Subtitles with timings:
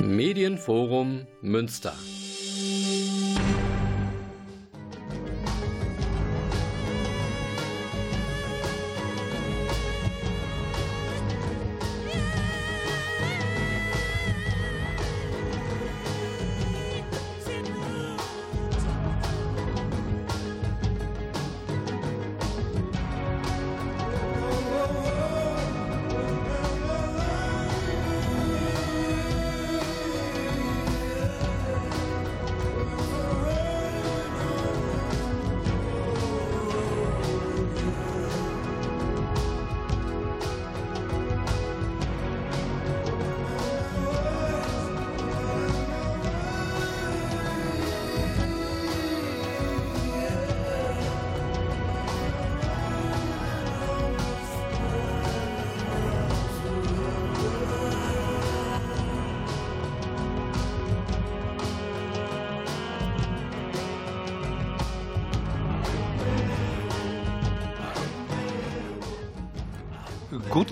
[0.00, 1.94] Medienforum Münster.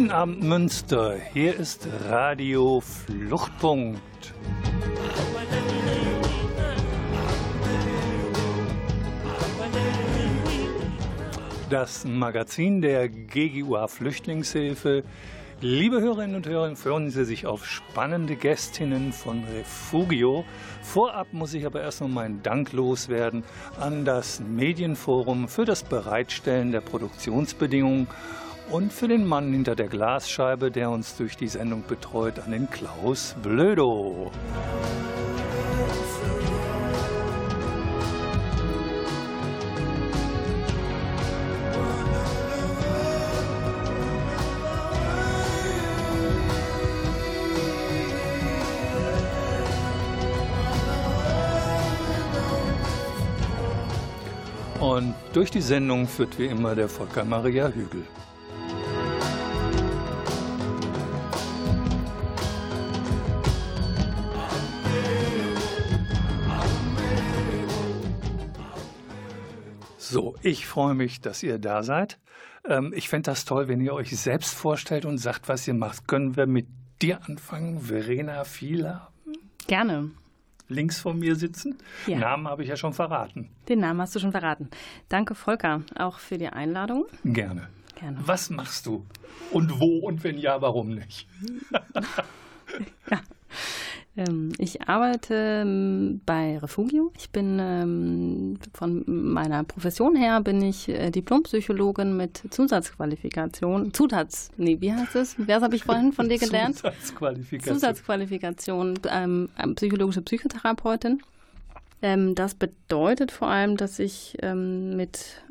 [0.06, 4.00] Guten Abend Münster, hier ist Radio Fluchtpunkt.
[11.70, 15.02] Das Magazin der GGUA Flüchtlingshilfe.
[15.60, 20.44] Liebe Hörerinnen und Hörer, freuen Sie sich auf spannende Gästinnen von Refugio.
[20.82, 23.42] Vorab muss ich aber erst noch meinen Dank loswerden
[23.80, 28.06] an das Medienforum für das Bereitstellen der Produktionsbedingungen
[28.70, 32.68] und für den Mann hinter der Glasscheibe, der uns durch die Sendung betreut, an den
[32.70, 34.30] Klaus Blödo.
[54.80, 58.04] Und durch die Sendung führt wie immer der Volker Maria Hügel.
[70.46, 72.18] Ich freue mich, dass ihr da seid.
[72.64, 76.06] Ähm, ich fände das toll, wenn ihr euch selbst vorstellt und sagt, was ihr macht.
[76.06, 76.68] Können wir mit
[77.02, 79.10] dir anfangen, Verena Fieler?
[79.66, 80.10] Gerne.
[80.68, 81.78] Links von mir sitzen.
[82.06, 82.18] Ja.
[82.18, 83.50] Namen habe ich ja schon verraten.
[83.68, 84.70] Den Namen hast du schon verraten.
[85.08, 87.06] Danke, Volker, auch für die Einladung.
[87.24, 87.68] Gerne.
[87.98, 88.18] Gerne.
[88.24, 89.04] Was machst du?
[89.50, 91.26] Und wo und wenn ja, warum nicht?
[93.10, 93.20] ja.
[94.16, 97.12] Ähm, ich arbeite ähm, bei Refugio.
[97.18, 103.92] Ich bin ähm, von meiner Profession her bin ich äh, Diplompsychologin mit Zusatzqualifikation.
[103.92, 105.34] Zusatz, nee, wie heißt es?
[105.38, 106.76] Wer habe ich vorhin von dir gelernt?
[106.76, 107.74] Zusatzqualifikation.
[107.74, 111.20] Zusatzqualifikation, ähm, psychologische Psychotherapeutin.
[112.00, 115.42] Ähm, das bedeutet vor allem, dass ich ähm, mit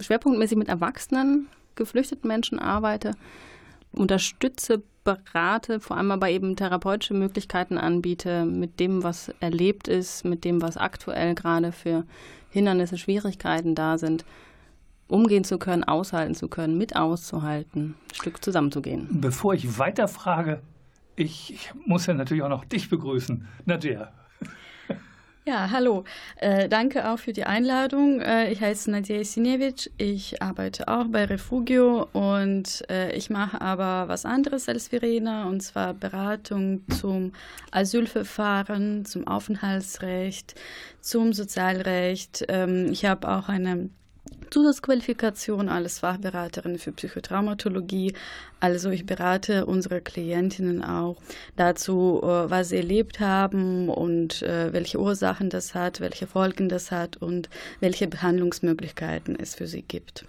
[0.00, 3.12] schwerpunktmäßig mit Erwachsenen, geflüchteten Menschen arbeite,
[3.92, 4.82] unterstütze
[5.16, 10.60] berate, vor allem aber eben therapeutische Möglichkeiten anbiete, mit dem, was erlebt ist, mit dem,
[10.60, 12.04] was aktuell gerade für
[12.50, 14.24] Hindernisse, Schwierigkeiten da sind,
[15.08, 19.08] umgehen zu können, aushalten zu können, mit auszuhalten, ein Stück zusammenzugehen.
[19.10, 20.60] Bevor ich weiterfrage,
[21.16, 23.46] ich, ich muss ja natürlich auch noch dich begrüßen.
[23.64, 24.12] Nadja,
[25.48, 26.04] ja, hallo.
[26.36, 28.20] Äh, danke auch für die Einladung.
[28.20, 29.90] Äh, ich heiße Nadia Sinjevic.
[29.96, 35.62] Ich arbeite auch bei Refugio und äh, ich mache aber was anderes als Verena und
[35.62, 37.32] zwar Beratung zum
[37.70, 40.54] Asylverfahren, zum Aufenthaltsrecht,
[41.00, 42.44] zum Sozialrecht.
[42.48, 43.88] Ähm, ich habe auch eine
[44.50, 48.14] Zusatzqualifikation als Fachberaterin für Psychotraumatologie.
[48.60, 51.16] Also ich berate unsere Klientinnen auch
[51.56, 56.90] dazu, äh, was sie erlebt haben und äh, welche Ursachen das hat, welche Folgen das
[56.90, 57.48] hat und
[57.80, 60.24] welche Behandlungsmöglichkeiten es für sie gibt.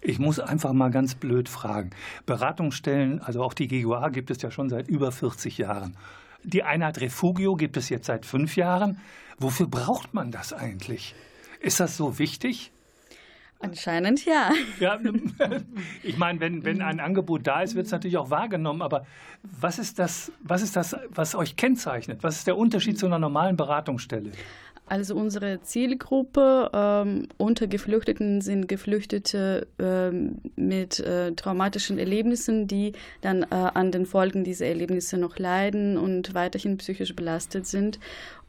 [0.00, 1.90] Ich muss einfach mal ganz blöd fragen.
[2.24, 5.96] Beratungsstellen, also auch die GUA gibt es ja schon seit über 40 Jahren.
[6.44, 9.00] Die Einheit Refugio gibt es jetzt seit fünf Jahren.
[9.38, 11.14] Wofür braucht man das eigentlich?
[11.60, 12.72] Ist das so wichtig?
[13.60, 14.52] Anscheinend ja.
[14.80, 14.98] ja
[16.02, 18.82] ich meine, wenn, wenn ein Angebot da ist, wird es natürlich auch wahrgenommen.
[18.82, 19.04] Aber
[19.42, 22.22] was ist, das, was ist das, was euch kennzeichnet?
[22.22, 24.30] Was ist der Unterschied zu einer normalen Beratungsstelle?
[24.88, 33.42] Also unsere Zielgruppe ähm, unter Geflüchteten sind Geflüchtete ähm, mit äh, traumatischen Erlebnissen, die dann
[33.42, 38.00] äh, an den Folgen dieser Erlebnisse noch leiden und weiterhin psychisch belastet sind.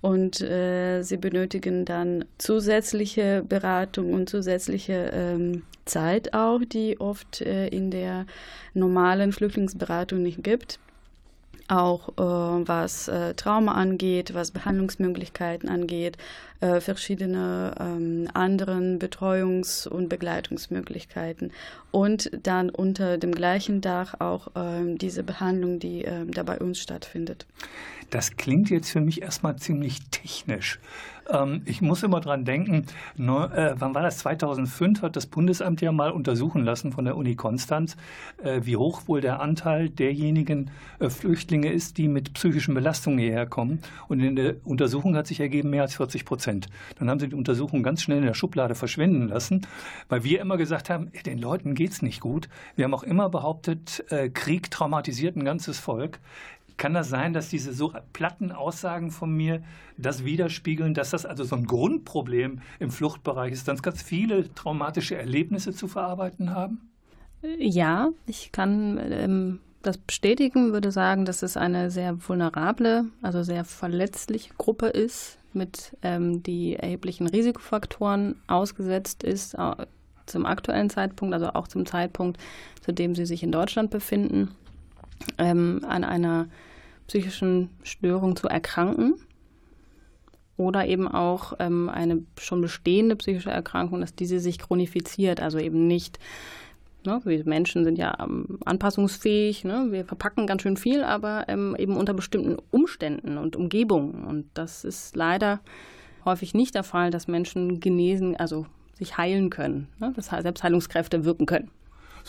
[0.02, 7.68] Und äh, sie benötigen dann zusätzliche Beratung und zusätzliche ähm, Zeit auch, die oft äh,
[7.68, 8.26] in der
[8.74, 10.80] normalen Flüchtlingsberatung nicht gibt.
[11.70, 16.18] Auch äh, was äh, Trauma angeht, was Behandlungsmöglichkeiten angeht,
[16.62, 21.52] äh, verschiedene ähm, anderen Betreuungs- und Begleitungsmöglichkeiten
[21.92, 26.80] und dann unter dem gleichen Dach auch ähm, diese Behandlung, die ähm, da bei uns
[26.80, 27.46] stattfindet.
[28.10, 30.80] Das klingt jetzt für mich erstmal ziemlich technisch.
[31.30, 32.86] Ähm, ich muss immer dran denken,
[33.18, 34.20] äh, wann war das?
[34.20, 37.98] 2005 hat das Bundesamt ja mal untersuchen lassen von der Uni Konstanz,
[38.44, 43.46] äh, wie hoch wohl der Anteil derjenigen äh, Flüchtlinge ist, die mit psychischen Belastungen hierher
[43.46, 43.80] kommen.
[44.08, 46.68] Und in der Untersuchung hat sich ergeben, mehr als 40 Prozent.
[46.98, 49.68] Dann haben sie die Untersuchung ganz schnell in der Schublade verschwinden lassen,
[50.08, 52.50] weil wir immer gesagt haben, den Leuten geht es nicht gut.
[52.76, 54.04] Wir haben auch immer behauptet,
[54.34, 56.20] Krieg traumatisiert ein ganzes Volk.
[56.80, 59.62] Kann das sein, dass diese so platten Aussagen von mir
[59.98, 65.18] das widerspiegeln, dass das also so ein Grundproblem im Fluchtbereich ist, dass ganz viele traumatische
[65.18, 66.90] Erlebnisse zu verarbeiten haben?
[67.58, 73.66] Ja, ich kann ähm, das bestätigen, würde sagen, dass es eine sehr vulnerable, also sehr
[73.66, 79.58] verletzliche Gruppe ist, mit ähm, die erheblichen Risikofaktoren ausgesetzt ist,
[80.26, 82.40] zum aktuellen Zeitpunkt, also auch zum Zeitpunkt,
[82.80, 84.52] zu dem sie sich in Deutschland befinden,
[85.38, 86.48] ähm, an einer
[87.10, 89.16] psychischen Störung zu erkranken
[90.58, 95.88] oder eben auch ähm, eine schon bestehende psychische Erkrankung, dass diese sich chronifiziert, also eben
[95.88, 96.20] nicht
[97.06, 99.88] Ne, wir Menschen sind ja ähm, anpassungsfähig, ne?
[99.90, 104.26] wir verpacken ganz schön viel, aber ähm, eben unter bestimmten Umständen und Umgebungen.
[104.26, 105.62] Und das ist leider
[106.26, 108.66] häufig nicht der Fall, dass Menschen genesen, also
[108.96, 110.12] sich heilen können, ne?
[110.14, 111.72] dass Selbstheilungskräfte wirken können.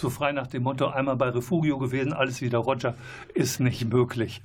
[0.00, 2.94] So frei nach dem Motto, einmal bei Refugio gewesen, alles wieder Roger,
[3.34, 4.40] ist nicht möglich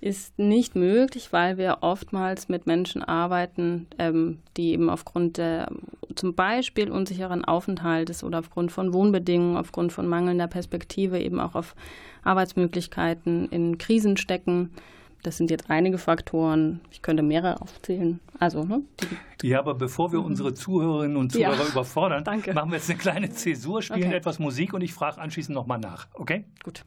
[0.00, 5.70] ist nicht möglich, weil wir oftmals mit Menschen arbeiten, ähm, die eben aufgrund der
[6.14, 11.74] zum Beispiel unsicheren Aufenthaltes oder aufgrund von Wohnbedingungen, aufgrund von mangelnder Perspektive eben auch auf
[12.24, 14.70] Arbeitsmöglichkeiten in Krisen stecken.
[15.22, 16.80] Das sind jetzt einige Faktoren.
[16.90, 18.20] Ich könnte mehrere aufzählen.
[18.38, 18.82] Also, ne,
[19.42, 22.54] ja, aber bevor wir unsere Zuhörerinnen und Zuhörer ja, überfordern, danke.
[22.54, 24.16] machen wir jetzt eine kleine Zäsur, spielen okay.
[24.16, 26.08] etwas Musik und ich frage anschließend nochmal nach.
[26.14, 26.44] Okay?
[26.62, 26.84] Gut.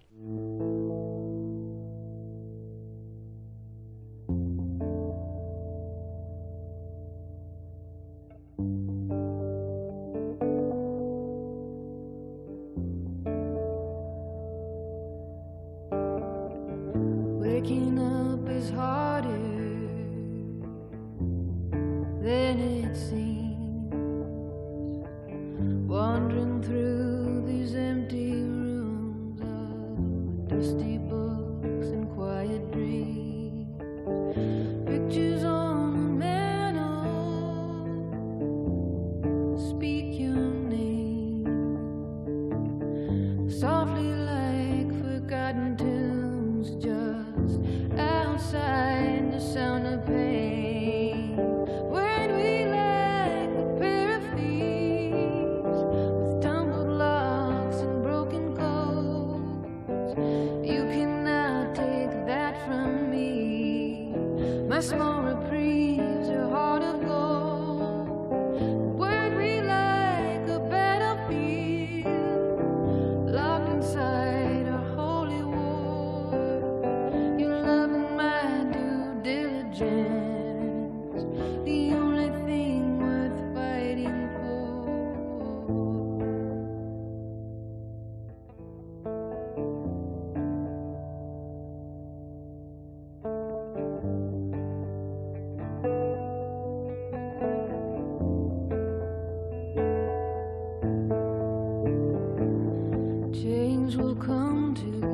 [104.75, 105.12] to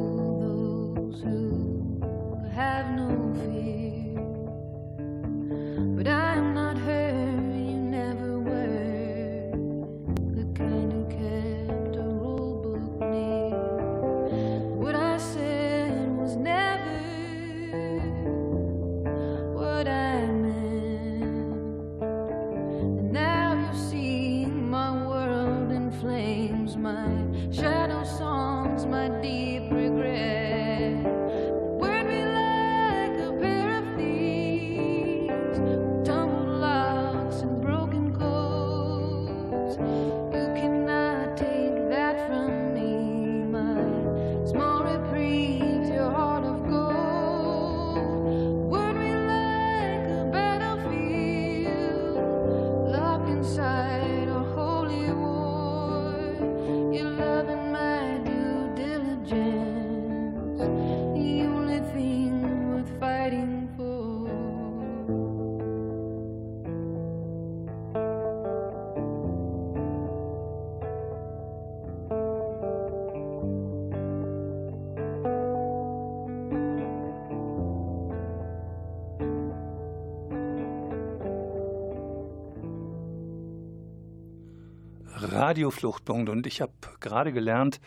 [85.49, 87.81] Radio Fluchtpunkt und ich habe gerade gelernt,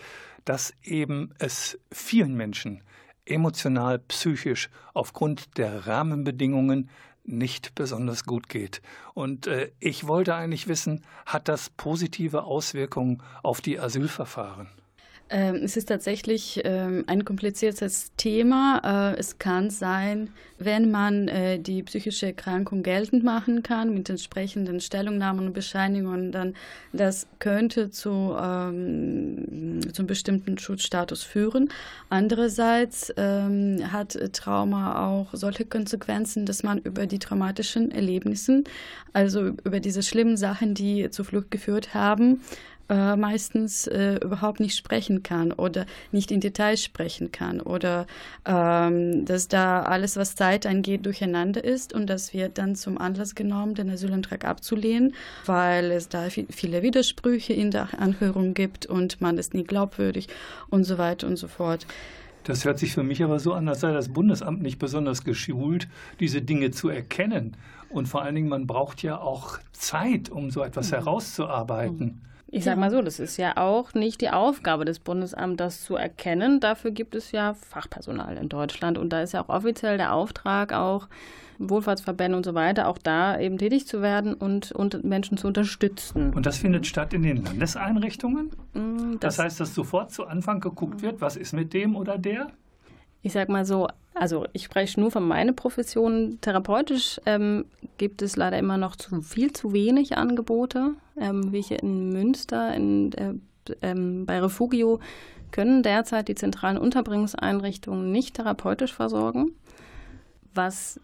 [0.45, 2.83] dass eben es vielen Menschen
[3.25, 6.90] emotional, psychisch aufgrund der Rahmenbedingungen
[7.23, 8.83] nicht besonders gut geht.
[9.14, 14.66] Und äh, ich wollte eigentlich wissen, hat das positive Auswirkungen auf die Asylverfahren?
[15.34, 19.14] Ähm, es ist tatsächlich ähm, ein kompliziertes Thema.
[19.14, 24.78] Äh, es kann sein, wenn man äh, die psychische Erkrankung geltend machen kann mit entsprechenden
[24.80, 26.54] Stellungnahmen und Bescheinigungen, dann
[26.92, 31.70] das könnte zu ähm, zum bestimmten Schutzstatus führen.
[32.10, 38.64] Andererseits hat Trauma auch solche Konsequenzen, dass man über die traumatischen Erlebnisse,
[39.12, 42.40] also über diese schlimmen Sachen, die zur Flucht geführt haben,
[42.88, 48.06] äh, meistens äh, überhaupt nicht sprechen kann oder nicht in Details sprechen kann oder
[48.44, 53.34] ähm, dass da alles, was Zeit angeht, durcheinander ist und das wird dann zum Anlass
[53.34, 55.14] genommen, den Asylantrag abzulehnen,
[55.46, 60.28] weil es da viele Widersprüche in der Anhörung gibt und man ist nie glaubwürdig
[60.70, 61.86] und so weiter und so fort.
[62.44, 65.88] Das hört sich für mich aber so an, als sei das Bundesamt nicht besonders geschult,
[66.18, 67.56] diese Dinge zu erkennen.
[67.88, 70.96] Und vor allen Dingen, man braucht ja auch Zeit, um so etwas mhm.
[70.96, 72.20] herauszuarbeiten.
[72.54, 75.97] Ich sage mal so, das ist ja auch nicht die Aufgabe des Bundesamts, das zu
[75.97, 76.61] erkennen.
[76.61, 80.75] Dafür gibt es ja Fachpersonal in Deutschland und da ist ja auch offiziell der Auftrag,
[80.75, 81.09] auch
[81.59, 86.35] Wohlfahrtsverbände und so weiter, auch da eben tätig zu werden und, und Menschen zu unterstützen.
[86.35, 88.50] Und das findet statt in den Landeseinrichtungen?
[88.75, 92.18] Mm, das, das heißt, dass sofort zu Anfang geguckt wird, was ist mit dem oder
[92.18, 92.49] der?
[93.22, 96.38] Ich sage mal so, also ich spreche nur von meiner Profession.
[96.40, 97.64] Therapeutisch ähm,
[97.98, 100.94] gibt es leider immer noch zu viel zu wenig Angebote.
[101.18, 103.34] Ähm, wie hier in Münster in, äh,
[103.80, 105.00] ähm, bei Refugio
[105.52, 109.52] können derzeit die zentralen Unterbringungseinrichtungen nicht therapeutisch versorgen
[110.54, 111.00] was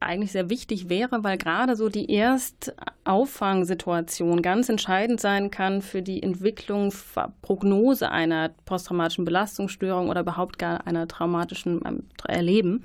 [0.00, 6.22] eigentlich sehr wichtig wäre, weil gerade so die Erstauffangsituation ganz entscheidend sein kann für die
[6.22, 6.92] Entwicklung,
[7.40, 12.84] Prognose einer posttraumatischen Belastungsstörung oder überhaupt gar einer traumatischen ähm, Erleben.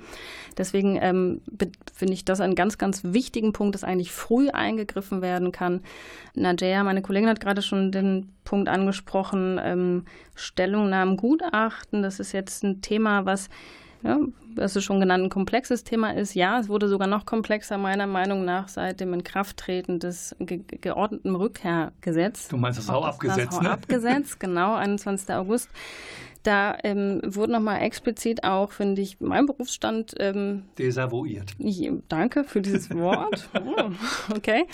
[0.56, 1.42] Deswegen ähm,
[1.92, 5.82] finde ich das einen ganz, ganz wichtigen Punkt, dass eigentlich früh eingegriffen werden kann.
[6.34, 10.04] Nadja, meine Kollegin hat gerade schon den Punkt angesprochen, ähm,
[10.34, 12.02] Stellungnahmen, Gutachten.
[12.02, 13.50] Das ist jetzt ein Thema, was
[14.02, 14.18] ja,
[14.54, 16.34] das ist schon genannt, ein komplexes Thema ist.
[16.34, 21.34] Ja, es wurde sogar noch komplexer, meiner Meinung nach, seit dem Inkrafttreten des ge geordneten
[21.34, 22.48] Rückkehrgesetzes.
[22.48, 23.68] Du meinst das Hauabgesetz, das ne?
[23.68, 25.34] Hauabgesetz, genau, 21.
[25.34, 25.68] August.
[26.42, 31.52] Da ähm, wurde nochmal explizit auch, finde ich, mein Berufsstand ähm, desavouiert.
[31.58, 33.50] Ich, danke für dieses Wort.
[33.54, 33.90] oh,
[34.34, 34.66] okay.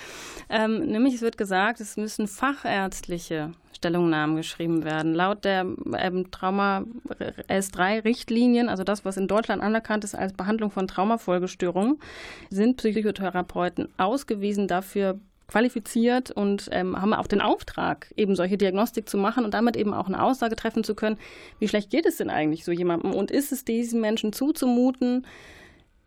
[0.49, 5.15] Ähm, nämlich es wird gesagt, es müssen fachärztliche Stellungnahmen geschrieben werden.
[5.15, 5.67] Laut der
[5.99, 6.85] ähm, Trauma
[7.49, 11.99] S3-Richtlinien, also das, was in Deutschland anerkannt ist als Behandlung von Traumafolgestörungen,
[12.51, 19.17] sind Psychotherapeuten ausgewiesen dafür qualifiziert und ähm, haben auch den Auftrag, eben solche Diagnostik zu
[19.17, 21.19] machen und damit eben auch eine Aussage treffen zu können,
[21.61, 25.25] wie schlecht geht es denn eigentlich so jemandem und ist es diesen Menschen zuzumuten,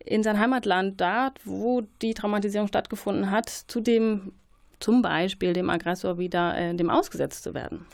[0.04, 4.32] in sein Heimatland, dort, wo die Traumatisierung stattgefunden hat, zu dem
[4.80, 7.86] zum Beispiel dem Aggressor wieder äh, dem ausgesetzt zu werden.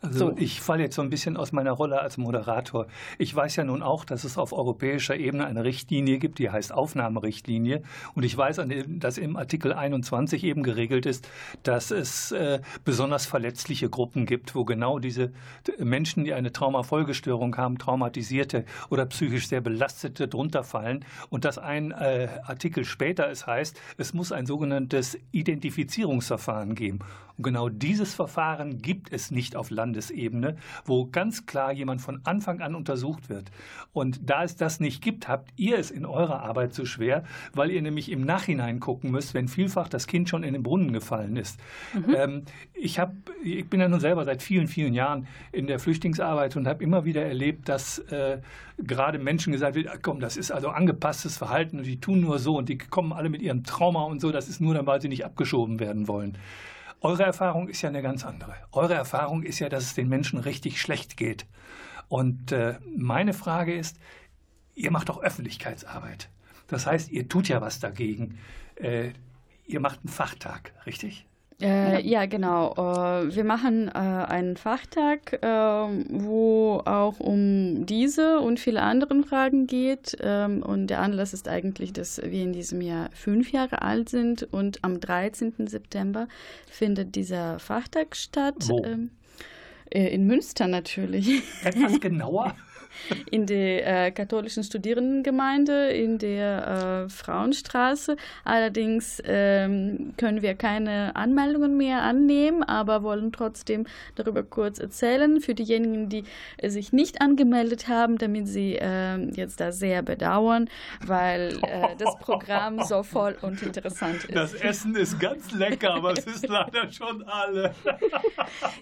[0.00, 0.34] Also so.
[0.36, 2.86] ich falle jetzt so ein bisschen aus meiner Rolle als Moderator.
[3.18, 6.72] Ich weiß ja nun auch, dass es auf europäischer Ebene eine Richtlinie gibt, die heißt
[6.72, 7.82] Aufnahmerichtlinie.
[8.14, 11.28] Und ich weiß, dass im Artikel 21 eben geregelt ist,
[11.64, 15.32] dass es äh, besonders verletzliche Gruppen gibt, wo genau diese
[15.78, 21.04] Menschen, die eine Traumafolgestörung haben, traumatisierte oder psychisch sehr belastete drunter fallen.
[21.28, 27.00] Und dass ein äh, Artikel später es heißt, es muss ein sogenanntes Identifizierungsverfahren geben.
[27.38, 32.60] Und genau dieses Verfahren gibt es nicht auf Landesebene, wo ganz klar jemand von Anfang
[32.60, 33.50] an untersucht wird.
[33.92, 37.70] Und da es das nicht gibt, habt ihr es in eurer Arbeit so schwer, weil
[37.70, 41.36] ihr nämlich im Nachhinein gucken müsst, wenn vielfach das Kind schon in den Brunnen gefallen
[41.36, 41.58] ist.
[41.94, 42.14] Mhm.
[42.14, 42.42] Ähm,
[42.74, 46.66] ich, hab, ich bin ja nun selber seit vielen, vielen Jahren in der Flüchtlingsarbeit und
[46.66, 48.38] habe immer wieder erlebt, dass äh,
[48.78, 52.56] gerade Menschen gesagt wird, komm, das ist also angepasstes Verhalten und die tun nur so
[52.56, 55.08] und die kommen alle mit ihrem Trauma und so, das ist nur dann, weil sie
[55.08, 56.38] nicht abgeschoben werden wollen.
[57.00, 58.54] Eure Erfahrung ist ja eine ganz andere.
[58.72, 61.46] Eure Erfahrung ist ja, dass es den Menschen richtig schlecht geht.
[62.08, 63.98] Und äh, meine Frage ist,
[64.74, 66.28] ihr macht doch Öffentlichkeitsarbeit.
[66.66, 68.38] Das heißt, ihr tut ja was dagegen.
[68.74, 69.12] Äh,
[69.66, 71.27] ihr macht einen Fachtag, richtig?
[71.60, 72.26] Äh, ja.
[72.26, 72.72] genau.
[72.72, 79.66] Äh, wir machen äh, einen Fachtag, ähm, wo auch um diese und viele andere Fragen
[79.66, 80.16] geht.
[80.20, 84.44] Ähm, und der Anlass ist eigentlich, dass wir in diesem Jahr fünf Jahre alt sind
[84.44, 85.66] und am 13.
[85.66, 86.28] September
[86.70, 88.68] findet dieser Fachtag statt.
[88.68, 88.82] Wo?
[88.84, 89.10] Ähm,
[89.90, 91.42] äh, in Münster natürlich.
[91.64, 92.54] Etwas genauer?
[93.30, 98.16] in der äh, katholischen Studierendengemeinde in der äh, Frauenstraße.
[98.44, 105.40] Allerdings ähm, können wir keine Anmeldungen mehr annehmen, aber wollen trotzdem darüber kurz erzählen.
[105.40, 106.24] Für diejenigen, die
[106.58, 110.68] äh, sich nicht angemeldet haben, damit sie ähm, jetzt da sehr bedauern,
[111.04, 114.34] weil äh, das Programm so voll und interessant ist.
[114.34, 117.74] Das Essen ist ganz lecker, aber es ist leider schon alle.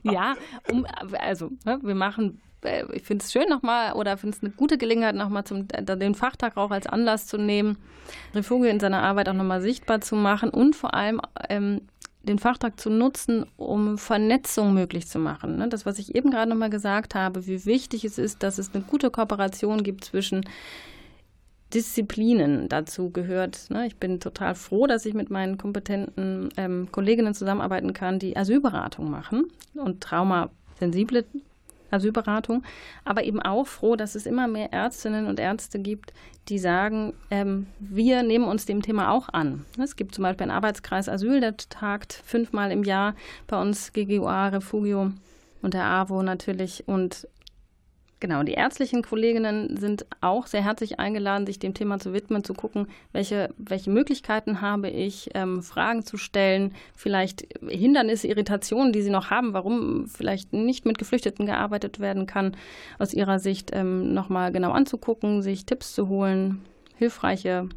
[0.03, 0.35] ja,
[0.71, 0.87] um,
[1.19, 2.41] also ne, wir machen
[2.93, 6.57] ich finde es schön nochmal oder finde es eine gute Gelegenheit, nochmal zum, den Fachtag
[6.57, 7.79] auch als Anlass zu nehmen,
[8.35, 11.83] Refugio in seiner Arbeit auch nochmal sichtbar zu machen und vor allem ähm,
[12.23, 15.57] den Fachtag zu nutzen, um Vernetzung möglich zu machen.
[15.57, 15.69] Ne?
[15.69, 18.83] Das, was ich eben gerade nochmal gesagt habe, wie wichtig es ist, dass es eine
[18.83, 20.45] gute Kooperation gibt zwischen
[21.73, 23.71] Disziplinen dazu gehört.
[23.71, 23.87] Ne?
[23.87, 29.11] Ich bin total froh, dass ich mit meinen kompetenten ähm, Kolleginnen zusammenarbeiten kann, die Asylberatung
[29.11, 31.25] machen und traumasensible
[31.91, 32.63] Asylberatung,
[33.05, 36.13] aber eben auch froh, dass es immer mehr Ärztinnen und Ärzte gibt,
[36.49, 39.65] die sagen, ähm, wir nehmen uns dem Thema auch an.
[39.83, 43.15] Es gibt zum Beispiel einen Arbeitskreis Asyl, der tagt fünfmal im Jahr
[43.47, 45.13] bei uns GGUA, Refugio
[45.63, 46.85] und der AWO natürlich.
[46.87, 47.27] Und
[48.19, 52.55] Genau, die ärztlichen Kolleginnen sind auch sehr herzlich eingeladen, sich dem Thema zu widmen, zu
[52.55, 59.11] gucken, welche, welche Möglichkeiten habe ich, ähm, Fragen zu stellen, vielleicht Hindernisse, Irritationen, die sie
[59.11, 62.57] noch haben, warum vielleicht nicht mit Geflüchteten gearbeitet werden kann,
[62.99, 66.63] aus ihrer Sicht ähm, nochmal genau anzugucken, sich Tipps zu holen,
[66.97, 67.69] hilfreiche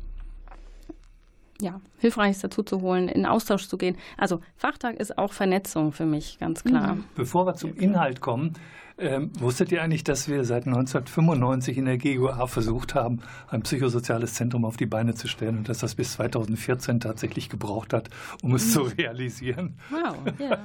[1.62, 3.98] ja, Hilfreiches dazu zu holen, in Austausch zu gehen.
[4.18, 6.96] Also Fachtag ist auch Vernetzung für mich, ganz klar.
[6.96, 7.04] Mhm.
[7.16, 8.54] Bevor wir zum Inhalt kommen,
[8.99, 14.35] ähm, wusstet ihr eigentlich, dass wir seit 1995 in der GUA versucht haben, ein psychosoziales
[14.35, 18.11] Zentrum auf die Beine zu stellen und dass das bis 2014 tatsächlich gebraucht hat,
[18.43, 18.71] um es mhm.
[18.71, 19.77] zu realisieren?
[19.91, 20.59] Wow, ja.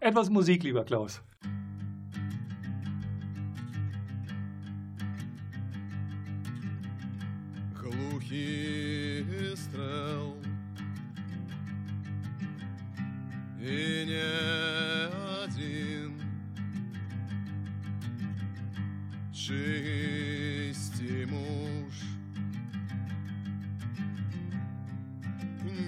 [0.00, 1.22] Etwas Musik, lieber Klaus.
[7.74, 9.24] Глухий
[9.54, 10.34] стрел
[13.60, 14.56] и не
[19.47, 21.93] чисті муж,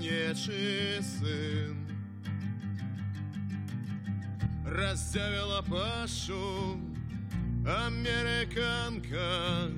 [0.01, 1.83] нечий сын
[4.65, 6.79] Раздявила пашу
[7.65, 9.69] американка,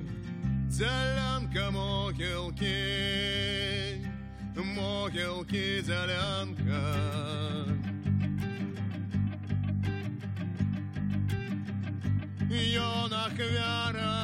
[0.70, 2.76] Делянка могилки,
[4.56, 7.75] могилки делянка.
[12.56, 14.16] jona Квяра.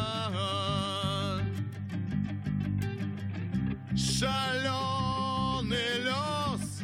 [3.96, 6.82] Шаленый лес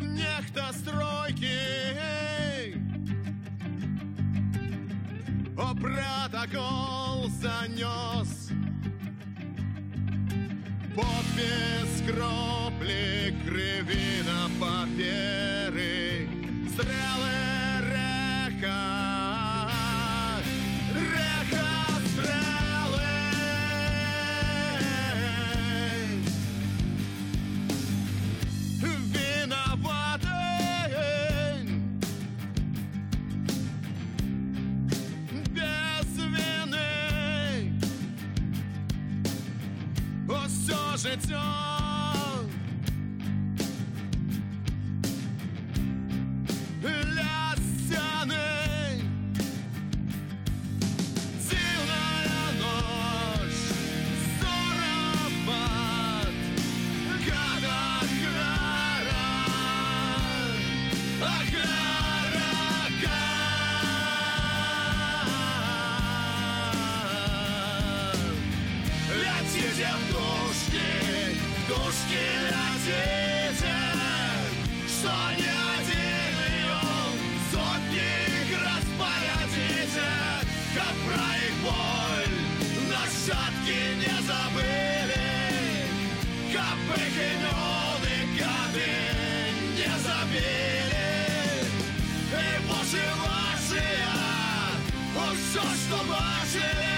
[0.00, 1.58] Нехта стройки.
[5.58, 8.50] О, протокол занёс,
[10.94, 16.28] Подпись кропли крови на паперы.
[16.76, 17.15] Зря
[84.26, 85.86] Забыли,
[86.52, 91.06] как прикиненный камень не забили.
[92.32, 94.08] И поживашия,
[95.14, 96.92] уж а, все, что бачили,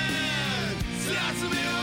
[1.04, 1.77] след смеха.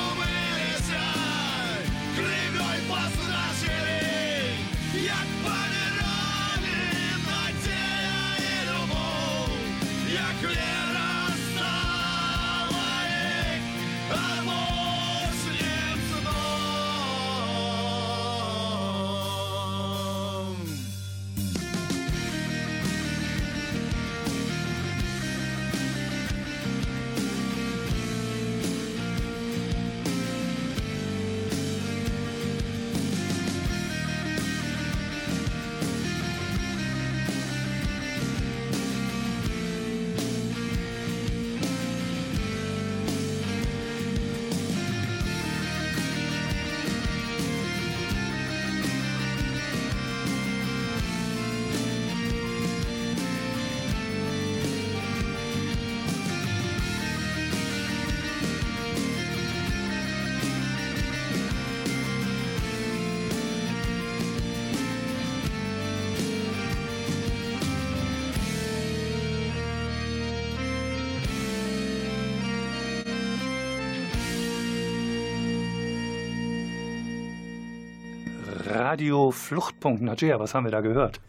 [78.95, 80.01] Radio Fluchtpunkt.
[80.01, 81.19] Nadja, was haben wir da gehört?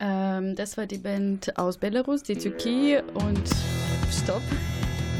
[0.00, 3.46] Ähm, das war die Band aus Belarus, die Türkei und
[4.10, 4.40] Stopp.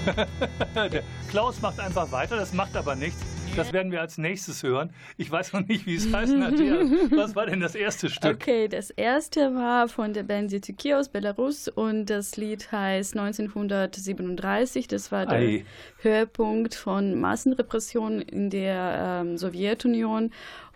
[0.74, 3.20] Der Klaus macht einfach weiter, das macht aber nichts.
[3.54, 4.94] Das werden wir als nächstes hören.
[5.18, 6.32] Ich weiß noch nicht, wie es heißt.
[6.36, 6.76] Nadja,
[7.10, 8.36] was war denn das erste Stück?
[8.36, 14.88] Okay, das erste war von der Band Zituki aus Belarus und das Lied heißt 1937.
[14.88, 15.64] Das war der Ei.
[15.98, 20.32] Höhepunkt von Massenrepression in der ähm, Sowjetunion.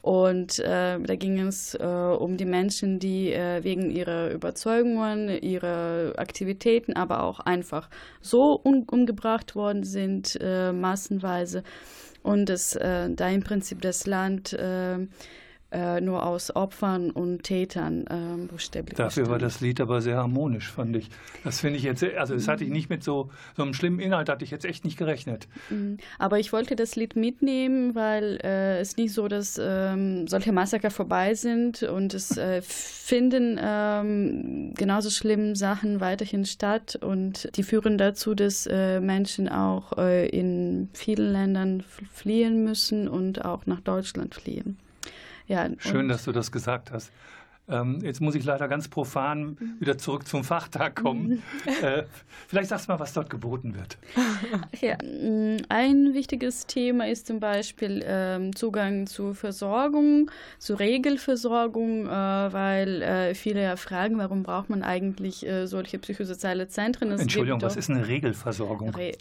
[0.09, 6.15] Und äh, da ging es äh, um die Menschen, die äh, wegen ihrer Überzeugungen, ihrer
[6.17, 7.91] Aktivitäten, aber auch einfach
[8.23, 11.63] so um, umgebracht worden sind, äh, massenweise.
[12.23, 14.57] Und dass äh, da im Prinzip das Land
[15.71, 20.71] äh, nur aus Opfern und Tätern äh, buchstäblich Dafür war das Lied aber sehr harmonisch,
[20.71, 21.11] fand ich.
[21.45, 24.31] Das finde ich jetzt, also das hatte ich nicht mit so, so einem schlimmen Inhalt,
[24.31, 25.47] hatte ich jetzt echt nicht gerechnet.
[25.69, 25.99] Mhm.
[26.19, 30.91] Aber ich wollte das Lied mitnehmen, weil äh, es nicht so, dass ähm, solche Massaker
[30.91, 37.99] vorbei sind und es äh, finden ähm, genauso schlimme Sachen weiterhin statt und die führen
[37.99, 44.35] dazu, dass äh, Menschen auch äh, in vielen Ländern fliehen müssen und auch nach Deutschland
[44.35, 44.79] fliehen.
[45.49, 47.11] Ja, Schön, dass du das gesagt hast.
[47.71, 51.43] Ähm, jetzt muss ich leider ganz profan wieder zurück zum Fachtag kommen.
[51.83, 52.05] äh,
[52.47, 53.99] vielleicht sagst du mal, was dort geboten wird.
[54.81, 62.11] Ja, mm, ein wichtiges Thema ist zum Beispiel ähm, Zugang zu Versorgung, zu Regelversorgung, äh,
[62.11, 67.11] weil äh, viele ja fragen, warum braucht man eigentlich äh, solche psychosoziale Zentren?
[67.11, 68.91] Es Entschuldigung, was ist eine Regelversorgung?
[68.91, 69.13] Re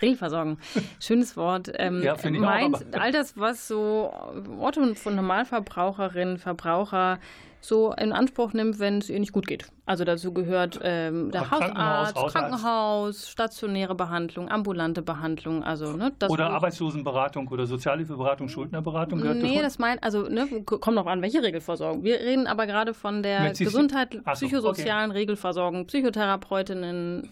[0.00, 0.58] Regelversorgung.
[1.00, 1.70] Schönes Wort.
[1.74, 4.12] Ähm, ja, finde ich meint auch, all das, was so
[4.58, 7.18] Otto von Normalverbraucherinnen, Verbraucher
[7.60, 9.66] so in Anspruch nimmt, wenn es ihr nicht gut geht.
[9.84, 16.50] Also dazu gehört ähm, der Hausarzt, Krankenhaus, Krankenhaus, stationäre Behandlung, ambulante Behandlung, also ne, oder
[16.50, 22.02] Arbeitslosenberatung oder Sozialhilfeberatung, Schuldnerberatung gehört Nee, das meint also ne, kommt noch an, welche Regelversorgung.
[22.02, 23.50] Wir reden aber gerade von der.
[23.50, 25.20] Gesundheit, so, psychosozialen okay.
[25.20, 27.30] Regelversorgung, Psychotherapeutinnen,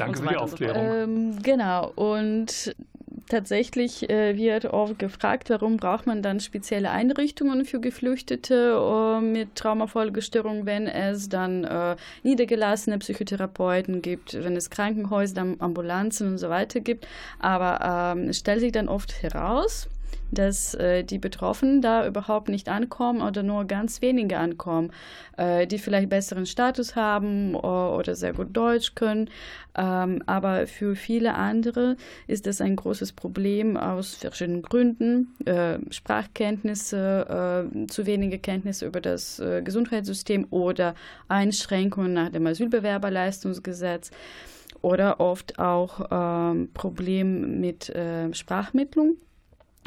[0.00, 0.86] Danke für die Aufklärung.
[0.86, 1.92] Ähm, genau.
[1.94, 2.74] Und
[3.30, 9.54] tatsächlich äh, wird oft gefragt, warum braucht man dann spezielle Einrichtungen für Geflüchtete uh, mit
[9.54, 16.80] Traumafolgestörung, wenn es dann äh, niedergelassene Psychotherapeuten gibt, wenn es Krankenhäuser, Ambulanzen und so weiter
[16.80, 17.06] gibt.
[17.38, 19.88] Aber ähm, es stellt sich dann oft heraus,
[20.30, 24.92] dass äh, die Betroffenen da überhaupt nicht ankommen oder nur ganz wenige ankommen,
[25.36, 29.28] äh, die vielleicht besseren Status haben oder, sehr gut Deutsch können.
[29.76, 31.96] Ähm, aber für viele andere
[32.26, 35.34] ist das ein großes Problem aus verschiedenen Gründen.
[35.44, 40.94] Äh, Sprachkenntnisse, äh, zu wenige Kenntnisse über das äh, Gesundheitssystem oder
[41.28, 44.10] Einschränkungen nach dem Asylbewerberleistungsgesetz
[44.82, 49.16] oder oft auch ähm, Problem mit äh, Sprachmittlung.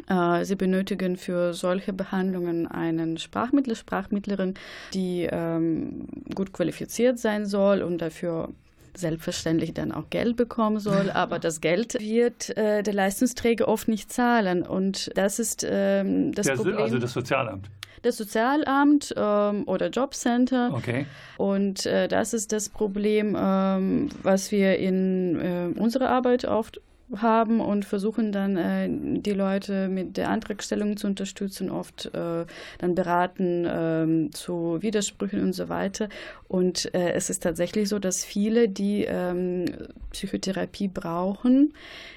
[0.08, 4.56] Äh, sie benötigen für solche Behandlungen einen Sprachmittler, Sprachmittlerin,
[4.94, 8.50] die ähm, gut qualifiziert sein soll und dafür
[8.96, 14.12] selbstverständlich dann auch Geld bekommen soll, aber das Geld wird äh, der Leistungsträger oft nicht
[14.12, 16.78] zahlen und das ist ähm, das der, Problem.
[16.78, 17.70] Also das Sozialamt.
[18.02, 20.74] Das Sozialamt ähm, oder Jobcenter.
[20.74, 21.06] Okay.
[21.38, 26.82] Und äh, das ist das Problem, ähm, was wir in äh, unserer Arbeit oft
[27.22, 32.46] haben und versuchen dann äh, die Leute mit der Antragstellung zu unterstützen, oft äh,
[32.80, 36.10] dann beraten äh, zu Widersprüchen und so weiter.
[36.48, 39.66] Und äh, es ist tatsächlich so, dass viele, die ähm,
[40.12, 41.74] Psychotherapie brauchen,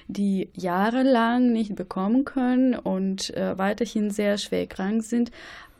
[0.07, 5.31] die jahrelang nicht bekommen können und äh, weiterhin sehr schwer krank sind,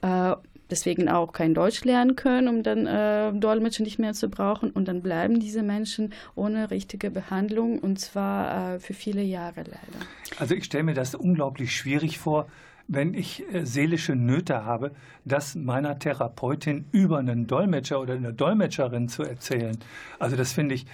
[0.01, 0.36] äh,
[0.69, 4.71] deswegen auch kein Deutsch lernen können, um dann äh, Dolmetscher nicht mehr zu brauchen.
[4.71, 10.06] Und dann bleiben diese Menschen ohne richtige Behandlung und zwar äh, für viele Jahre leider.
[10.38, 12.47] Also ich stelle mir das unglaublich schwierig vor,
[12.88, 14.91] wenn ich äh, seelische Nöte habe,
[15.25, 19.77] das meiner Therapeutin über einen Dolmetscher oder eine Dolmetscherin zu erzählen.
[20.19, 20.86] Also das finde ich,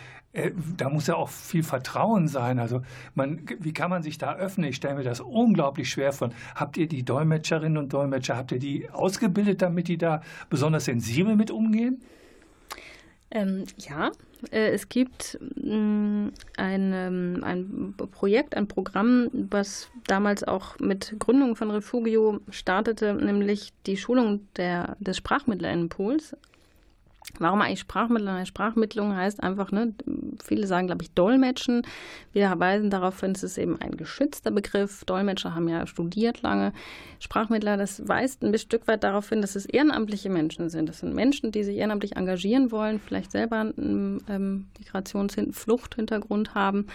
[0.77, 2.57] da muss ja auch viel Vertrauen sein.
[2.57, 2.81] Also
[3.13, 4.69] man, wie kann man sich da öffnen?
[4.69, 6.31] Ich stelle mir das unglaublich schwer vor.
[6.55, 11.35] Habt ihr die Dolmetscherinnen und Dolmetscher, habt ihr die ausgebildet, damit die da besonders sensibel
[11.35, 12.01] mit umgehen?
[13.29, 14.11] Ähm, ja,
[14.51, 21.55] äh, es gibt mm, ein, ähm, ein Projekt, ein Programm, was damals auch mit Gründung
[21.55, 26.35] von Refugio startete, nämlich die Schulung der, des Sprachmittlerinnenpools
[27.39, 28.45] Warum eigentlich Sprachmittlung?
[28.45, 29.93] Sprachmittlung heißt einfach, ne,
[30.43, 31.81] viele sagen, glaube ich, Dolmetschen.
[32.31, 35.03] Wir weisen darauf hin, es ist eben ein geschützter Begriff.
[35.05, 36.73] Dolmetscher haben ja studiert lange.
[37.19, 40.87] Sprachmittler, das weist ein Stück weit darauf hin, dass es ehrenamtliche Menschen sind.
[40.87, 46.85] Das sind Menschen, die sich ehrenamtlich engagieren wollen, vielleicht selber einen ähm, Migrationsfluchthintergrund haben,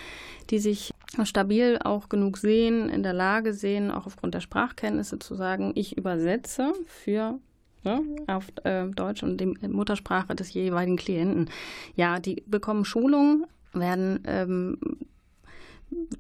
[0.51, 5.35] die sich stabil auch genug sehen, in der Lage sehen, auch aufgrund der Sprachkenntnisse zu
[5.35, 7.41] sagen, ich übersetze für
[7.85, 11.51] ne, auf äh, Deutsch und die Muttersprache des jeweiligen Klienten.
[11.97, 14.79] Ja, die bekommen Schulung, werden ähm,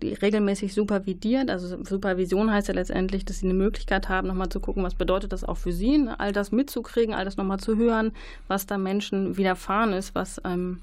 [0.03, 1.51] regelmäßig supervidiert.
[1.51, 5.33] Also Supervision heißt ja letztendlich, dass sie eine Möglichkeit haben, nochmal zu gucken, was bedeutet
[5.33, 6.18] das auch für sie, ne?
[6.18, 8.12] all das mitzukriegen, all das nochmal zu hören,
[8.47, 10.81] was da Menschen widerfahren ist, was ähm,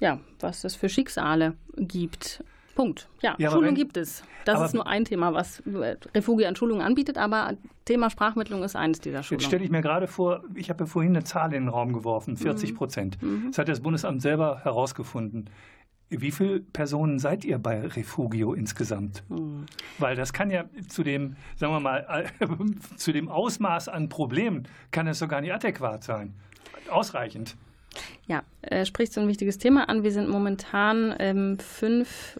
[0.00, 2.42] ja, was es für Schicksale gibt.
[2.74, 3.08] Punkt.
[3.22, 4.24] Ja, ja Schulung wenn, gibt es.
[4.44, 5.62] Das ist nur ein Thema, was
[6.14, 9.40] Refugi an Schulungen anbietet, aber Thema Sprachmittlung ist eines dieser Schulungen.
[9.40, 11.92] Jetzt stelle ich mir gerade vor, ich habe ja vorhin eine Zahl in den Raum
[11.92, 12.76] geworfen, 40 mhm.
[12.76, 13.22] Prozent.
[13.22, 13.48] Mhm.
[13.48, 15.50] Das hat das Bundesamt selber herausgefunden.
[16.10, 19.24] Wie viele Personen seid ihr bei Refugio insgesamt?
[19.28, 19.66] Mhm.
[19.98, 22.26] Weil das kann ja zu dem, sagen wir mal,
[22.96, 26.34] zu dem Ausmaß an Problemen kann es so gar nicht adäquat sein.
[26.90, 27.56] Ausreichend.
[28.26, 30.02] Ja, äh, spricht so ein wichtiges Thema an.
[30.02, 32.38] Wir sind momentan ähm, fünf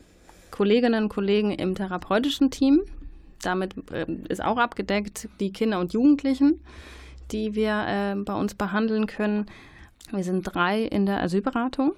[0.54, 2.82] Kolleginnen und Kollegen im therapeutischen Team.
[3.42, 6.60] Damit äh, ist auch abgedeckt die Kinder und Jugendlichen,
[7.32, 9.46] die wir äh, bei uns behandeln können.
[10.12, 11.94] Wir sind drei in der Asylberatung.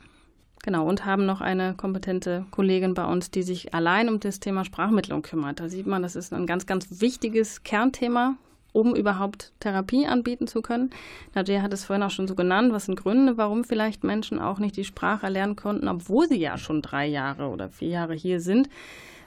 [0.63, 4.65] Genau, und haben noch eine kompetente Kollegin bei uns, die sich allein um das Thema
[4.65, 5.61] Sprachmittlung kümmert.
[5.61, 8.37] Da sieht man, das ist ein ganz, ganz wichtiges Kernthema
[8.77, 10.91] um überhaupt Therapie anbieten zu können.
[11.35, 12.73] Nadia hat es vorhin auch schon so genannt.
[12.73, 16.59] Was sind Gründe, warum vielleicht Menschen auch nicht die Sprache lernen konnten, obwohl sie ja
[16.59, 18.69] schon drei Jahre oder vier Jahre hier sind?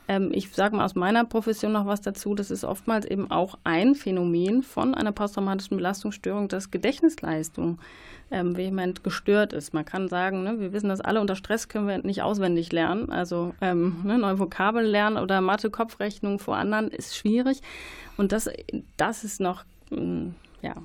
[0.07, 2.35] Ähm, ich sage mal aus meiner Profession noch was dazu.
[2.35, 7.79] Das ist oftmals eben auch ein Phänomen von einer posttraumatischen Belastungsstörung, dass Gedächtnisleistung
[8.31, 9.73] ähm, vehement gestört ist.
[9.73, 13.11] Man kann sagen, ne, wir wissen das alle, unter Stress können wir nicht auswendig lernen.
[13.11, 17.61] Also ähm, ne, neue Vokabeln lernen oder Mathe-Kopfrechnung vor anderen ist schwierig.
[18.17, 18.49] Und das,
[18.97, 20.29] das ist noch, mm,
[20.61, 20.75] ja,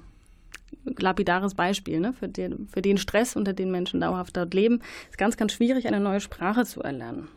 [0.98, 4.80] lapidares Beispiel ne, für, den, für den Stress, unter den Menschen dauerhaft dort leben.
[5.04, 7.28] Es ist ganz, ganz schwierig, eine neue Sprache zu erlernen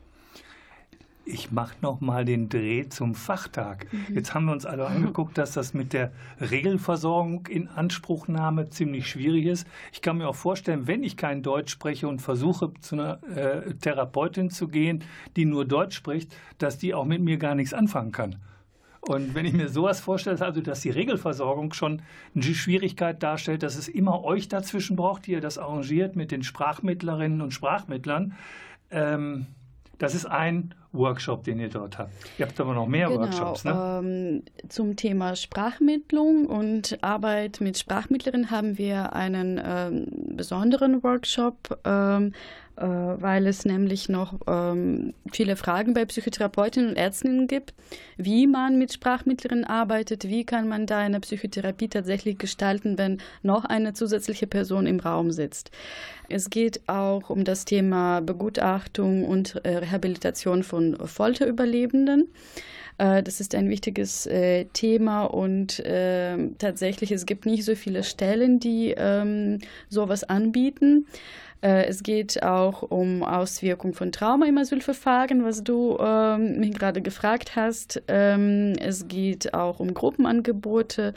[1.27, 3.87] ich mache noch mal den Dreh zum Fachtag.
[3.91, 4.15] Mhm.
[4.15, 9.45] Jetzt haben wir uns alle angeguckt, dass das mit der Regelversorgung in Anspruchnahme ziemlich schwierig
[9.45, 9.67] ist.
[9.91, 13.73] Ich kann mir auch vorstellen, wenn ich kein Deutsch spreche und versuche zu einer äh,
[13.75, 15.03] Therapeutin zu gehen,
[15.35, 18.37] die nur Deutsch spricht, dass die auch mit mir gar nichts anfangen kann.
[19.01, 22.01] Und wenn ich mir sowas vorstelle, also dass die Regelversorgung schon
[22.35, 26.43] eine Schwierigkeit darstellt, dass es immer euch dazwischen braucht, die ihr das arrangiert mit den
[26.43, 28.33] Sprachmittlerinnen und Sprachmittlern,
[28.91, 29.47] ähm,
[29.97, 32.13] das ist ein Workshop, den ihr dort habt.
[32.37, 34.01] Ihr habt aber noch mehr genau, Workshops, ne?
[34.03, 42.27] Ähm, zum Thema Sprachmittlung und Arbeit mit Sprachmittlerinnen haben wir einen ähm, besonderen Workshop ähm,
[42.27, 42.31] äh,
[42.79, 47.73] weil es nämlich noch ähm, viele Fragen bei Psychotherapeutinnen und Ärztinnen gibt,
[48.17, 53.65] wie man mit Sprachmittlerinnen arbeitet, wie kann man da eine Psychotherapie tatsächlich gestalten, wenn noch
[53.65, 55.71] eine zusätzliche Person im Raum sitzt.
[56.29, 62.29] Es geht auch um das Thema Begutachtung und äh, Rehabilitation von Folterüberlebenden.
[62.97, 68.03] Äh, das ist ein wichtiges äh, Thema und äh, tatsächlich, es gibt nicht so viele
[68.03, 69.59] Stellen, die ähm,
[69.89, 71.07] sowas anbieten.
[71.61, 77.01] Äh, es geht auch um Auswirkungen von Trauma im Asylverfahren, was du ähm, mich gerade
[77.01, 78.01] gefragt hast.
[78.07, 81.13] Ähm, es geht auch um Gruppenangebote,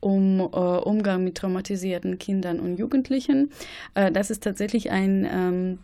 [0.00, 3.50] um äh, Umgang mit traumatisierten Kindern und Jugendlichen.
[3.94, 5.78] Äh, das ist tatsächlich ein ähm,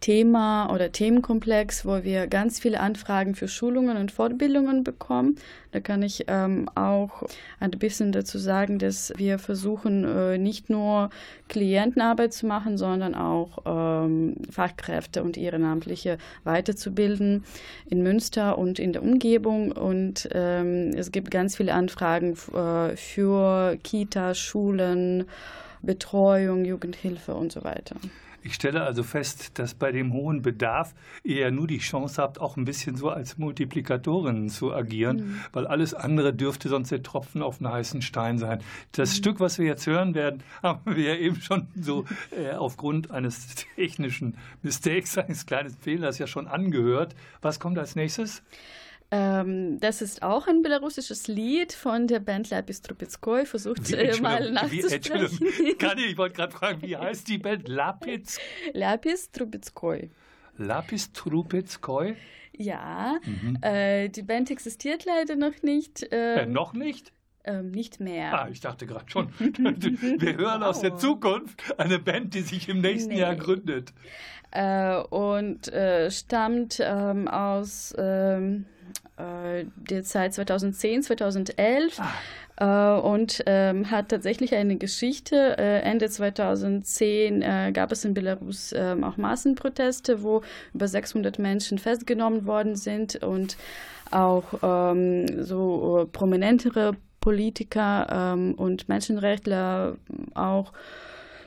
[0.00, 5.36] Thema oder Themenkomplex, wo wir ganz viele Anfragen für Schulungen und Fortbildungen bekommen.
[5.72, 7.24] Da kann ich ähm, auch
[7.60, 11.10] ein bisschen dazu sagen, dass wir versuchen, äh, nicht nur
[11.48, 17.44] Klientenarbeit zu machen, sondern auch ähm, Fachkräfte und Ehrenamtliche weiterzubilden
[17.90, 19.72] in Münster und in der Umgebung.
[19.72, 25.24] Und ähm, es gibt ganz viele Anfragen äh, für Kita, Schulen,
[25.82, 27.96] Betreuung, Jugendhilfe und so weiter.
[28.44, 32.38] Ich stelle also fest, dass bei dem hohen Bedarf ihr ja nur die Chance habt,
[32.38, 35.40] auch ein bisschen so als Multiplikatorin zu agieren, mhm.
[35.52, 38.60] weil alles andere dürfte sonst der Tropfen auf einen heißen Stein sein.
[38.92, 39.14] Das mhm.
[39.16, 43.54] Stück, was wir jetzt hören werden, haben wir ja eben schon so äh, aufgrund eines
[43.76, 47.14] technischen Mistakes, eines kleinen Fehlers ja schon angehört.
[47.40, 48.42] Was kommt als nächstes?
[49.14, 53.46] Ähm, das ist auch ein belarussisches Lied von der Band Lapis Trubetskoy.
[53.46, 55.38] Versucht wie, äh, mal nachzusprechen.
[55.40, 57.68] Wie, kann ich, ich wollte gerade fragen, wie heißt die Band?
[57.68, 58.40] Lapis?
[58.72, 60.10] Lapis Trubetskoy.
[60.56, 62.16] Lapis Trubetskoy?
[62.56, 63.58] Ja, mhm.
[63.62, 66.08] äh, die Band existiert leider noch nicht.
[66.10, 67.12] Ähm, äh, noch nicht?
[67.44, 68.34] Ähm, nicht mehr.
[68.36, 69.28] Ah, ich dachte gerade schon.
[69.38, 70.68] Wir hören wow.
[70.68, 73.20] aus der Zukunft eine Band, die sich im nächsten nee.
[73.20, 73.92] Jahr gründet.
[74.50, 78.66] Äh, und äh, stammt ähm, aus ähm,
[79.16, 82.00] äh, der Zeit 2010, 2011.
[82.00, 82.08] Ah.
[82.56, 85.58] Uh, und ähm, hat tatsächlich eine Geschichte.
[85.58, 91.80] Äh, Ende 2010 äh, gab es in Belarus ähm, auch Massenproteste, wo über 600 Menschen
[91.80, 93.56] festgenommen worden sind und
[94.12, 99.96] auch ähm, so äh, prominentere Politiker ähm, und Menschenrechtler
[100.34, 100.72] auch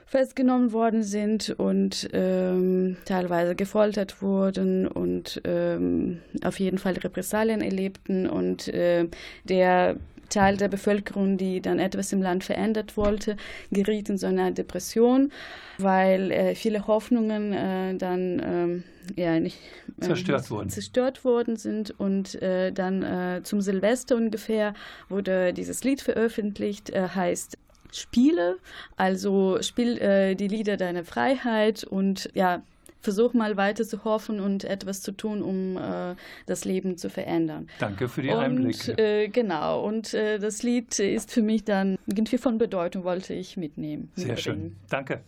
[0.08, 8.28] festgenommen worden sind und ähm, teilweise gefoltert wurden und ähm, auf jeden Fall Repressalien erlebten.
[8.28, 9.08] Und äh,
[9.44, 9.98] der
[10.30, 13.36] Teil der Bevölkerung, die dann etwas im Land verändert wollte,
[13.72, 15.32] geriet in so eine Depression,
[15.78, 18.84] weil äh, viele Hoffnungen äh, dann ähm,
[19.16, 19.60] ja nicht
[20.00, 20.70] äh, zerstört wurden.
[20.70, 24.74] zerstört worden sind und äh, dann äh, zum Silvester ungefähr
[25.10, 27.58] wurde dieses Lied veröffentlicht, äh, heißt
[27.93, 28.57] Spiele,
[28.97, 32.63] also spiel äh, die Lieder deiner Freiheit und ja
[33.01, 36.15] versuch mal weiter zu hoffen und etwas zu tun, um äh,
[36.47, 37.69] das Leben zu verändern.
[37.81, 38.93] Danke für die Einblicke.
[38.93, 43.35] Und, äh, genau, und äh, das Lied ist für mich dann irgendwie von Bedeutung, wollte
[43.35, 44.11] ich mitnehmen.
[44.15, 44.43] Sehr mitbringen.
[44.43, 44.77] schön.
[44.89, 45.21] Danke.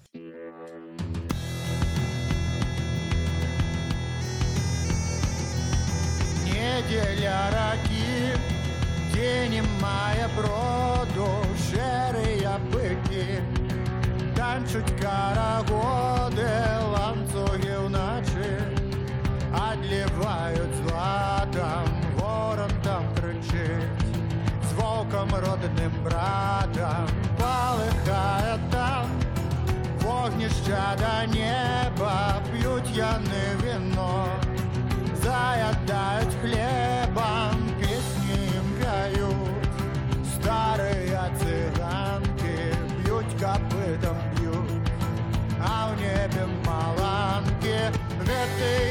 [6.95, 7.51] Неделя
[9.19, 11.29] раки, день мая броду,
[11.71, 13.41] шерые быки,
[14.37, 16.49] танчуть карагоди,
[16.93, 18.61] ланцюги вночі,
[19.55, 21.85] Одлівають златом,
[22.19, 23.89] ворон там кричить,
[24.69, 29.07] з волком родним братом, полихає там,
[30.03, 34.27] вогнища до неба, п'ють яни вино,
[35.23, 36.35] заядають
[48.60, 48.89] day.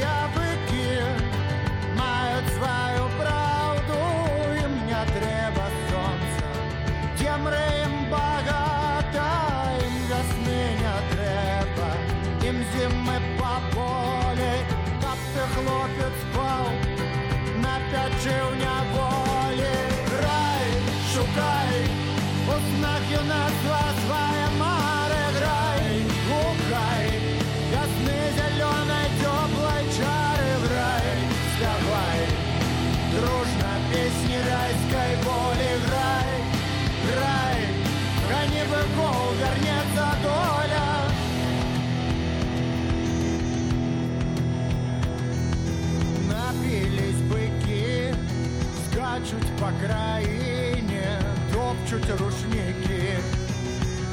[49.69, 51.07] по
[51.53, 53.19] топчут рушники,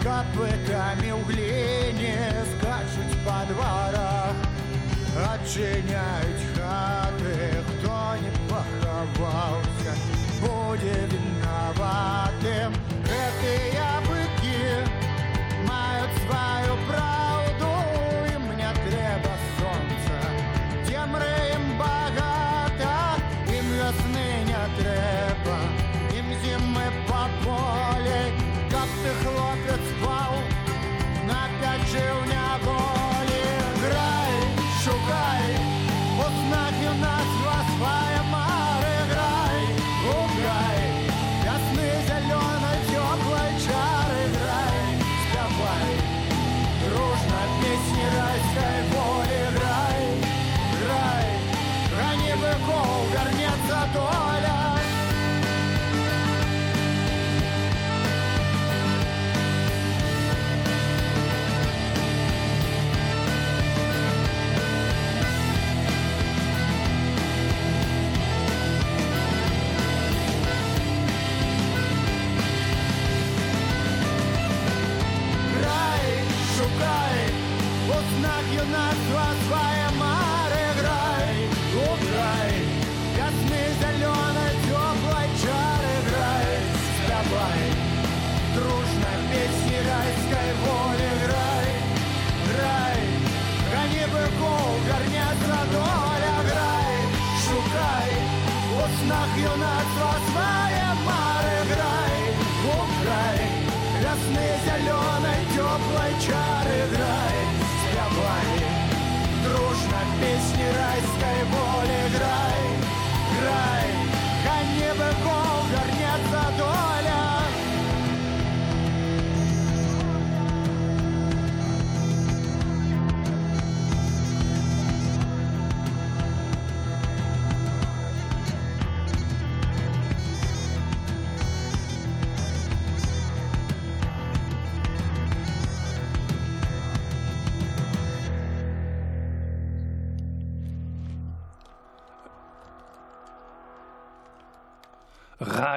[0.02, 2.14] копытами углені
[2.52, 4.34] скачуть по дворах,
[5.16, 6.35] отчиняют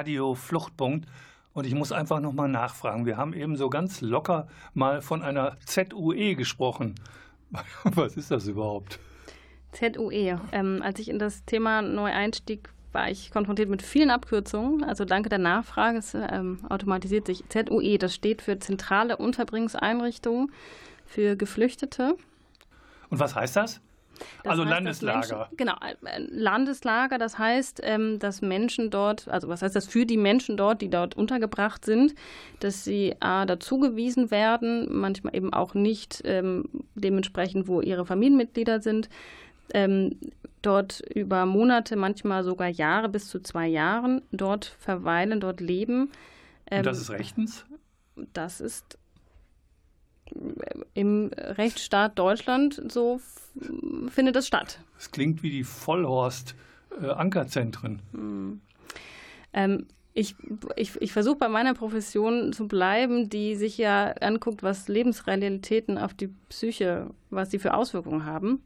[0.00, 1.06] Radio Fluchtpunkt.
[1.52, 3.04] Und ich muss einfach nochmal nachfragen.
[3.04, 6.94] Wir haben eben so ganz locker mal von einer ZUE gesprochen.
[7.84, 8.98] Was ist das überhaupt?
[9.72, 10.40] ZUE.
[10.52, 14.84] Ähm, als ich in das Thema neu einstieg, war ich konfrontiert mit vielen Abkürzungen.
[14.84, 17.44] Also danke der Nachfrage, es ähm, automatisiert sich.
[17.50, 20.50] ZUE, das steht für Zentrale Unterbringungseinrichtung
[21.04, 22.16] für Geflüchtete.
[23.10, 23.82] Und was heißt das?
[24.42, 25.36] Das also heißt, Landeslager.
[25.36, 25.74] Menschen, genau,
[26.30, 30.82] Landeslager, das heißt, ähm, dass Menschen dort, also was heißt das für die Menschen dort,
[30.82, 32.14] die dort untergebracht sind,
[32.60, 36.64] dass sie A, dazugewiesen werden, manchmal eben auch nicht ähm,
[36.94, 39.08] dementsprechend, wo ihre Familienmitglieder sind,
[39.72, 40.18] ähm,
[40.62, 46.10] dort über Monate, manchmal sogar Jahre bis zu zwei Jahren dort verweilen, dort leben.
[46.70, 47.64] Und das ist rechtens?
[48.32, 48.98] Das ist
[50.94, 53.20] im Rechtsstaat Deutschland so
[54.08, 54.80] findet es statt.
[54.98, 58.00] Es klingt wie die Vollhorst-Ankerzentren.
[58.12, 58.62] Hm.
[59.52, 60.34] Ähm, ich,
[60.76, 66.14] ich, ich versuche bei meiner Profession zu bleiben, die sich ja anguckt, was Lebensrealitäten auf
[66.14, 68.62] die Psyche, was sie für Auswirkungen haben.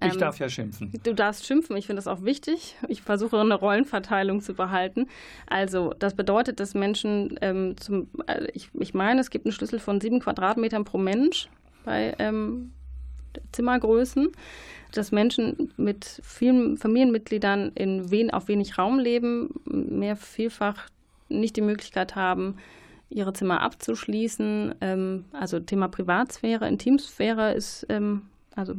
[0.00, 0.92] Ich ähm, darf ja schimpfen.
[1.02, 2.76] Du darfst schimpfen, ich finde das auch wichtig.
[2.88, 5.06] Ich versuche eine Rollenverteilung zu behalten.
[5.46, 9.78] Also, das bedeutet, dass Menschen ähm, zum, äh, ich, ich meine, es gibt einen Schlüssel
[9.78, 11.48] von sieben Quadratmetern pro Mensch
[11.84, 12.72] bei ähm,
[13.52, 14.32] Zimmergrößen,
[14.92, 20.88] dass Menschen mit vielen Familienmitgliedern in wen, auf wenig Raum leben, mehr vielfach
[21.28, 22.56] nicht die Möglichkeit haben,
[23.08, 24.74] ihre Zimmer abzuschließen.
[24.80, 28.22] Ähm, also Thema Privatsphäre, Intimsphäre ist ähm,
[28.56, 28.74] also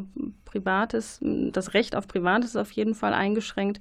[0.45, 3.80] Privates, das Recht auf Privates ist auf jeden Fall eingeschränkt.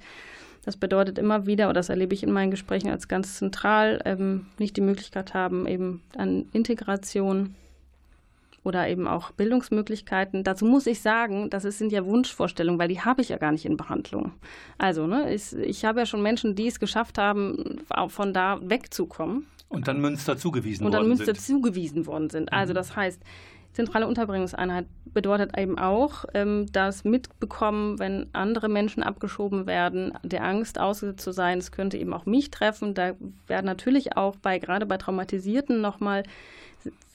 [0.65, 4.47] Das bedeutet immer wieder, oder das erlebe ich in meinen Gesprächen als ganz zentral, ähm,
[4.59, 7.55] nicht die Möglichkeit haben, eben an Integration
[8.65, 10.43] oder eben auch Bildungsmöglichkeiten.
[10.43, 13.65] Dazu muss ich sagen, das sind ja Wunschvorstellungen, weil die habe ich ja gar nicht
[13.65, 14.33] in Behandlung.
[14.77, 19.47] Also, ne, ich, ich habe ja schon Menschen, die es geschafft haben, von da wegzukommen.
[19.69, 21.01] Und dann Münster zugewiesen worden sind.
[21.01, 21.41] Und dann Münster sind.
[21.41, 22.53] zugewiesen worden sind.
[22.53, 22.75] Also mhm.
[22.75, 23.23] das heißt,
[23.77, 30.81] Zentrale Unterbringungseinheit bedeutet eben auch, ähm, das Mitbekommen, wenn andere Menschen abgeschoben werden, der Angst
[30.81, 32.95] ausgesetzt zu sein, es könnte eben auch mich treffen.
[32.95, 33.13] Da
[33.47, 36.23] werden natürlich auch bei, gerade bei Traumatisierten nochmal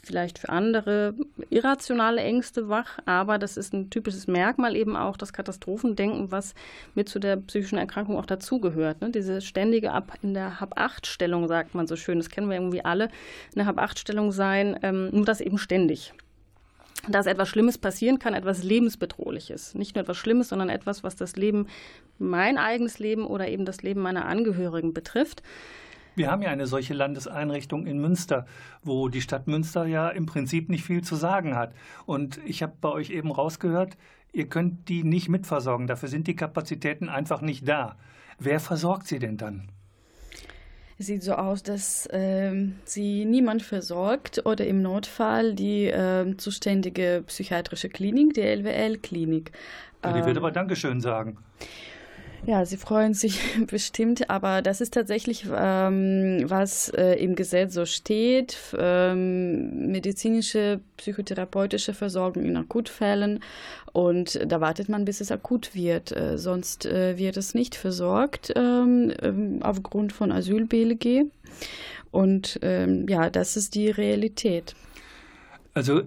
[0.03, 1.15] vielleicht für andere
[1.49, 6.53] irrationale Ängste wach, aber das ist ein typisches Merkmal eben auch das Katastrophendenken, was
[6.93, 9.01] mit zu der psychischen Erkrankung auch dazugehört.
[9.01, 9.09] Ne?
[9.09, 13.09] Diese ständige Ab in der Hab-Acht-Stellung, sagt man so schön, das kennen wir irgendwie alle,
[13.55, 16.13] eine Hab-Acht-Stellung sein, ähm, nur das eben ständig
[17.07, 19.75] dass etwas Schlimmes passieren kann, etwas Lebensbedrohliches.
[19.75, 21.67] Nicht nur etwas Schlimmes, sondern etwas, was das Leben,
[22.19, 25.41] mein eigenes Leben oder eben das Leben meiner Angehörigen betrifft.
[26.15, 28.45] Wir haben ja eine solche Landeseinrichtung in Münster,
[28.83, 31.73] wo die Stadt Münster ja im Prinzip nicht viel zu sagen hat.
[32.05, 33.97] Und ich habe bei euch eben rausgehört,
[34.33, 35.87] ihr könnt die nicht mitversorgen.
[35.87, 37.95] Dafür sind die Kapazitäten einfach nicht da.
[38.39, 39.69] Wer versorgt sie denn dann?
[41.01, 47.89] Sieht so aus, dass äh, sie niemand versorgt oder im Notfall die äh, zuständige psychiatrische
[47.89, 49.51] Klinik, die LWL-Klinik.
[50.03, 51.37] Ja, die wird ähm, aber Dankeschön sagen.
[52.47, 57.85] Ja, sie freuen sich bestimmt, aber das ist tatsächlich, ähm, was äh, im Gesetz so
[57.85, 58.57] steht.
[58.77, 63.41] Ähm, medizinische, psychotherapeutische Versorgung in Akutfällen.
[63.93, 66.15] Und da wartet man, bis es akut wird.
[66.15, 71.25] Äh, sonst äh, wird es nicht versorgt ähm, ähm aufgrund von Asyl-BLG.
[72.09, 74.75] Und ähm, ja, das ist die Realität.
[75.73, 76.01] Also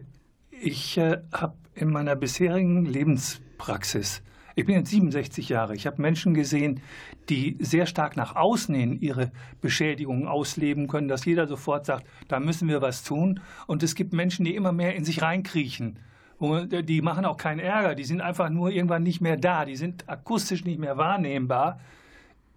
[0.51, 4.23] ich äh, habe in meiner bisherigen Lebenspraxis
[4.55, 5.75] ich bin jetzt 67 Jahre.
[5.75, 6.81] Ich habe Menschen gesehen,
[7.29, 12.39] die sehr stark nach außen hin ihre Beschädigungen ausleben können, dass jeder sofort sagt, da
[12.39, 13.41] müssen wir was tun.
[13.67, 15.99] Und es gibt Menschen, die immer mehr in sich reinkriechen.
[16.41, 20.09] Die machen auch keinen Ärger, die sind einfach nur irgendwann nicht mehr da, die sind
[20.09, 21.81] akustisch nicht mehr wahrnehmbar.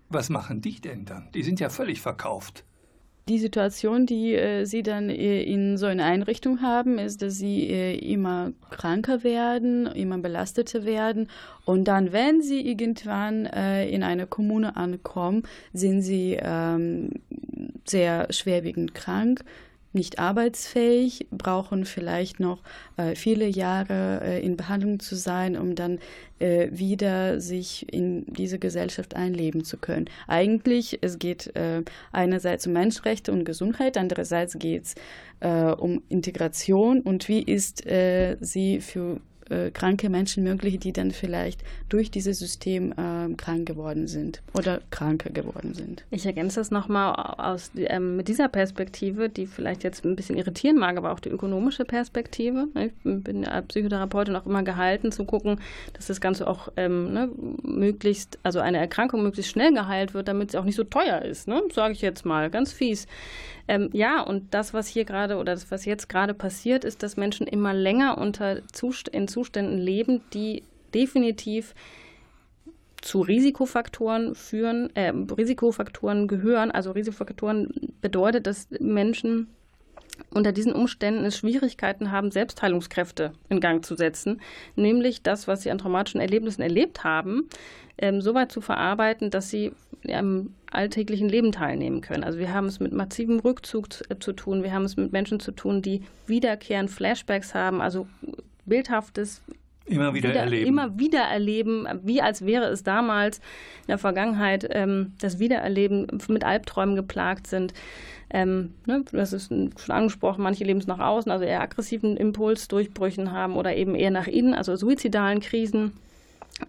[0.09, 1.29] Was machen die denn dann?
[1.33, 2.65] Die sind ja völlig verkauft.
[3.27, 7.69] Die Situation, die äh, sie dann äh, in so einer Einrichtung haben, ist, dass sie
[7.69, 11.29] äh, immer kranker werden, immer belasteter werden.
[11.65, 17.09] Und dann, wenn sie irgendwann äh, in einer Kommune ankommen, sind sie ähm,
[17.85, 19.43] sehr schwerwiegend krank,
[19.97, 22.61] nicht arbeitsfähig, brauchen vielleicht noch
[22.95, 25.99] äh, viele Jahre äh, in Behandlung zu sein, um dann
[26.39, 30.05] äh, wieder sich in diese Gesellschaft einleben zu können.
[30.27, 31.83] Eigentlich, es geht äh,
[32.13, 34.95] einerseits um Menschenrechte und Gesundheit, andererseits geht es
[35.41, 39.19] äh, um Integration und wie ist äh, sie für
[39.49, 44.81] äh, kranke Menschen möglich, die dann vielleicht durch dieses System äh, krank geworden sind oder
[44.91, 46.03] kranker geworden sind.
[46.11, 50.77] Ich ergänze das nochmal aus ähm, mit dieser Perspektive, die vielleicht jetzt ein bisschen irritieren
[50.77, 52.67] mag, aber auch die ökonomische Perspektive.
[52.75, 55.59] Ich bin als Psychotherapeutin auch immer gehalten zu gucken,
[55.93, 57.29] dass das Ganze auch ähm, ne,
[57.63, 61.47] möglichst, also eine Erkrankung möglichst schnell geheilt wird, damit sie auch nicht so teuer ist,
[61.47, 61.61] ne?
[61.73, 63.07] sage ich jetzt mal, ganz fies.
[63.67, 67.17] Ähm, ja, und das, was hier gerade oder das, was jetzt gerade passiert, ist, dass
[67.17, 70.63] Menschen immer länger unter Zust in Zuständen leben, die
[70.93, 71.73] definitiv
[73.01, 76.71] zu Risikofaktoren führen, äh, Risikofaktoren gehören.
[76.71, 77.69] Also Risikofaktoren
[78.01, 79.47] bedeutet, dass Menschen
[80.31, 84.41] unter diesen Umständen es Schwierigkeiten haben, Selbstheilungskräfte in Gang zu setzen,
[84.75, 87.47] nämlich das, was sie an traumatischen Erlebnissen erlebt haben,
[87.97, 89.73] ähm, so weit zu verarbeiten, dass sie
[90.09, 92.23] am alltäglichen Leben teilnehmen können.
[92.23, 95.11] Also wir haben es mit massivem Rückzug zu, äh, zu tun, wir haben es mit
[95.11, 98.07] Menschen zu tun, die wiederkehrend Flashbacks haben, also
[98.65, 99.41] bildhaftes
[99.87, 100.67] Immer wieder, wieder, erleben.
[100.67, 106.43] Immer wieder erleben, wie als wäre es damals in der Vergangenheit ähm, das Wiedererleben mit
[106.43, 107.73] Albträumen geplagt sind.
[108.29, 113.31] Ähm, ne, das ist schon angesprochen, manche leben es nach außen, also eher aggressiven Impulsdurchbrüchen
[113.31, 115.93] haben oder eben eher nach innen, also suizidalen Krisen,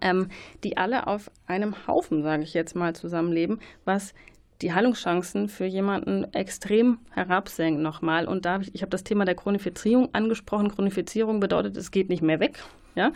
[0.01, 0.29] ähm,
[0.63, 4.13] die alle auf einem Haufen, sage ich jetzt mal, zusammenleben, was
[4.61, 8.27] die Heilungschancen für jemanden extrem herabsenkt nochmal.
[8.27, 10.69] Und da habe ich, ich habe das Thema der Chronifizierung angesprochen.
[10.69, 12.59] Chronifizierung bedeutet, es geht nicht mehr weg.
[12.95, 13.13] Ja,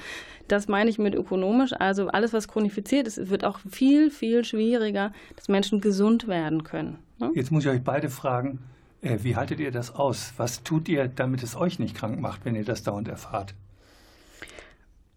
[0.48, 1.74] das meine ich mit ökonomisch.
[1.74, 7.00] Also alles, was chronifiziert ist, wird auch viel, viel schwieriger, dass Menschen gesund werden können.
[7.20, 7.32] Ja?
[7.34, 8.60] Jetzt muss ich euch beide fragen,
[9.02, 10.34] äh, wie haltet ihr das aus?
[10.38, 13.56] Was tut ihr, damit es euch nicht krank macht, wenn ihr das dauernd erfahrt?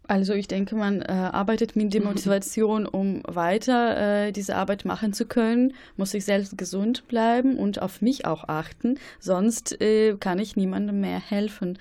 [0.07, 5.13] Also ich denke, man äh, arbeitet mit der Motivation, um weiter äh, diese Arbeit machen
[5.13, 10.39] zu können, muss ich selbst gesund bleiben und auf mich auch achten, sonst äh, kann
[10.39, 11.77] ich niemandem mehr helfen.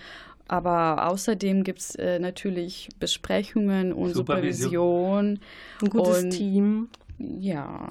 [0.49, 4.71] Aber außerdem gibt es äh, natürlich Besprechungen und Supervision.
[4.71, 5.41] Supervision
[5.83, 6.89] ein gutes und, Team.
[7.19, 7.89] Ja.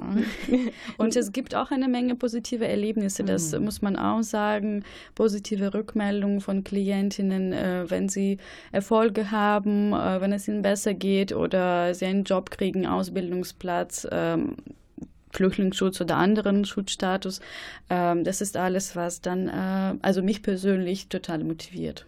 [0.97, 3.65] Und es gibt auch eine Menge positive Erlebnisse, das mhm.
[3.65, 4.83] muss man auch sagen.
[5.15, 8.37] Positive Rückmeldungen von Klientinnen, äh, wenn sie
[8.71, 14.07] Erfolge haben, äh, wenn es ihnen besser geht oder sie einen Job kriegen, Ausbildungsplatz.
[14.11, 14.57] Ähm,
[15.31, 17.41] Flüchtlingsschutz oder anderen Schutzstatus.
[17.89, 22.05] Ähm, das ist alles, was dann, äh, also mich persönlich total motiviert.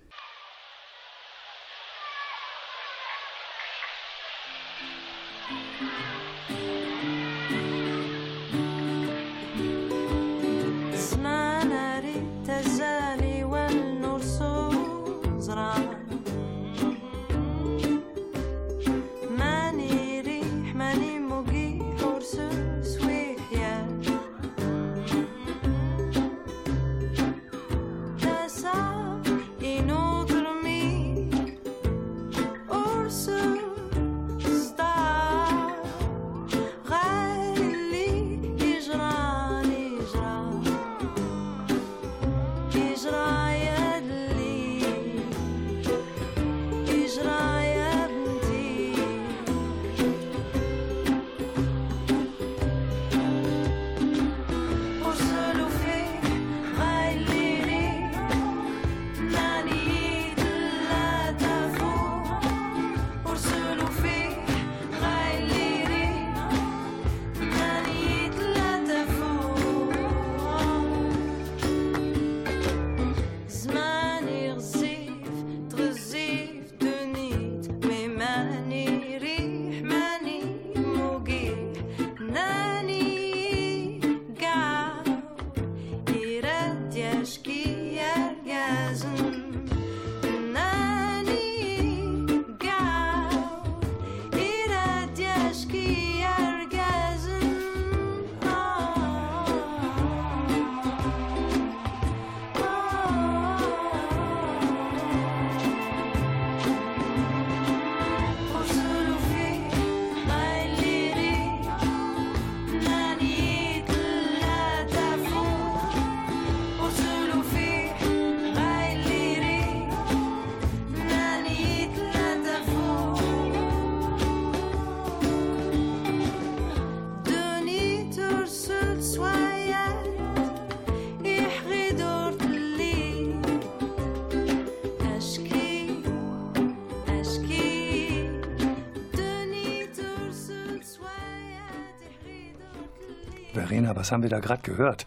[144.08, 145.06] Was haben wir da gerade gehört?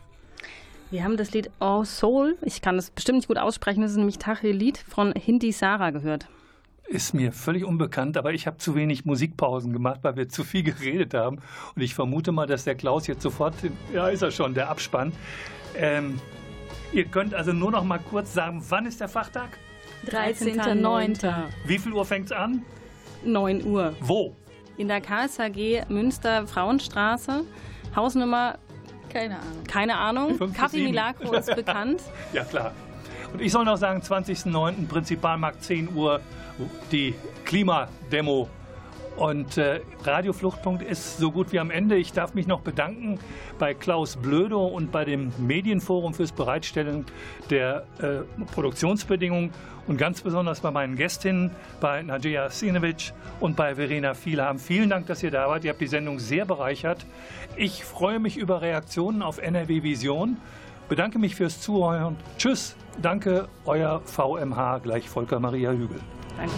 [0.91, 3.97] Wir haben das Lied All Soul, ich kann es bestimmt nicht gut aussprechen, das ist
[3.97, 6.29] nämlich Tachelit von Hindi Sarah gehört.
[6.87, 10.65] ist mir völlig unbekannt, aber ich habe zu wenig Musikpausen gemacht, weil wir zu viel
[10.65, 11.39] geredet haben.
[11.75, 13.55] Und ich vermute mal, dass der Klaus jetzt sofort,
[13.95, 15.13] ja, ist er schon, der Abspann.
[15.79, 16.21] Ähm,
[16.93, 19.49] ihr könnt also nur noch mal kurz sagen, wann ist der Fachtag?
[20.09, 21.45] 13.09.
[21.65, 22.65] Wie viel Uhr fängt es an?
[23.25, 23.95] 9 Uhr.
[24.01, 24.37] Wo?
[24.77, 27.47] In der KSHG Münster Frauenstraße.
[27.97, 28.59] Hausnummer,
[29.13, 29.65] Keine Ahnung.
[29.69, 30.53] keine Ahnung.
[30.55, 30.85] Kaffee.
[30.85, 32.01] Milagro ist bekannt.
[32.33, 32.73] Ja, klar.
[33.33, 34.89] Und ich soll noch sagen, 20.09.
[34.89, 36.21] Prinzipalmarkt 10 Uhr,
[36.91, 38.49] die Klimademo.
[39.21, 41.97] Und äh, Radio Fluchtpunkt ist so gut wie am Ende.
[41.97, 43.19] Ich darf mich noch bedanken
[43.59, 47.05] bei Klaus Blödo und bei dem Medienforum fürs Bereitstellen
[47.51, 49.51] der äh, Produktionsbedingungen
[49.87, 51.51] und ganz besonders bei meinen Gästinnen,
[51.83, 54.59] bei Nadja Sinovic und bei Verena Vielham.
[54.59, 55.65] Vielen Dank, dass ihr da wart.
[55.65, 57.05] Ihr habt die Sendung sehr bereichert.
[57.57, 60.39] Ich freue mich über Reaktionen auf NRW Vision.
[60.89, 62.17] Bedanke mich fürs Zuhören.
[62.39, 62.75] Tschüss.
[63.03, 66.01] Danke, euer VMH, gleich Volker Maria Hügel.
[66.39, 66.55] Danke.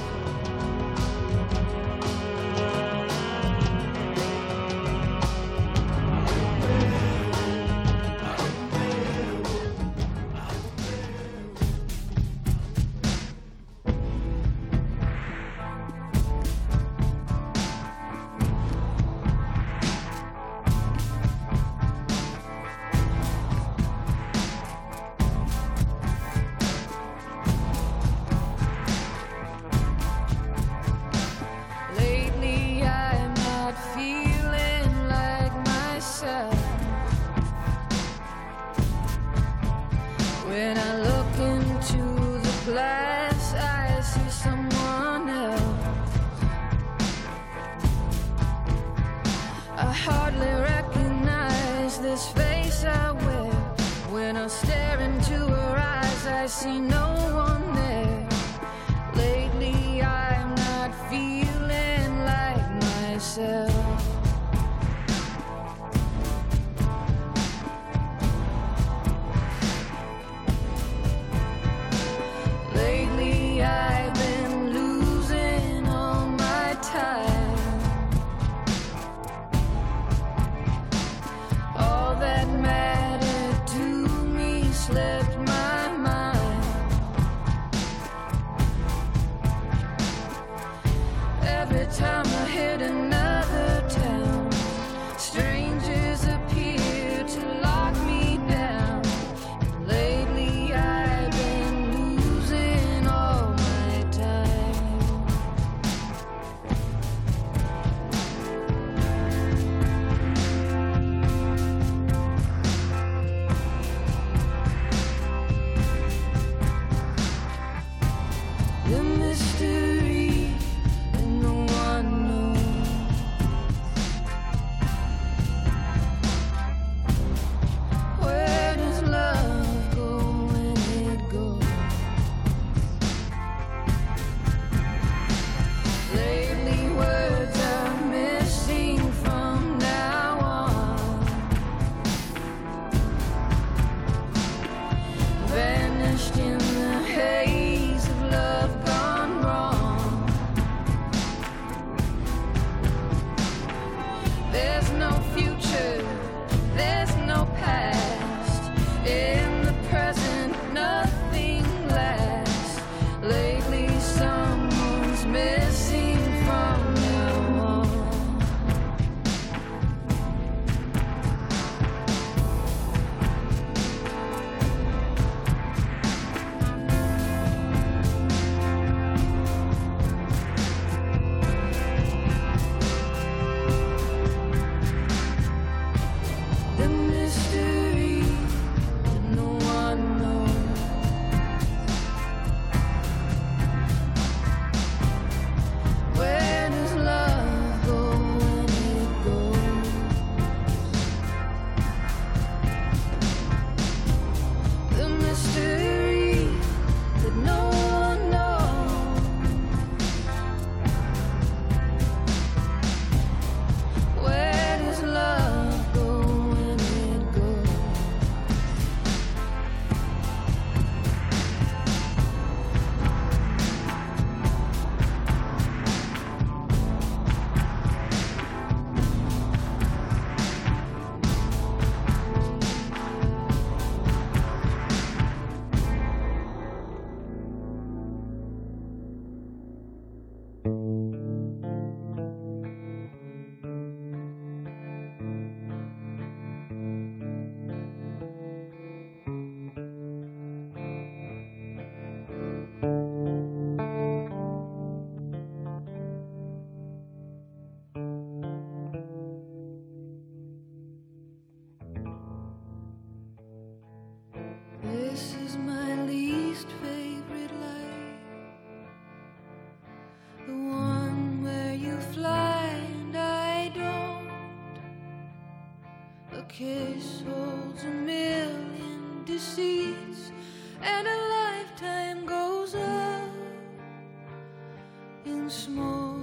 [285.52, 286.16] small.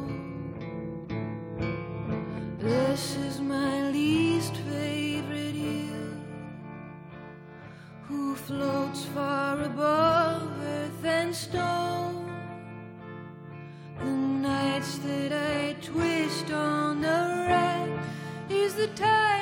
[2.57, 6.17] This is my least favorite eel,
[8.07, 12.25] who floats far above earth and stone.
[13.99, 17.89] The nights that I twist on the rack
[18.49, 19.38] is the time.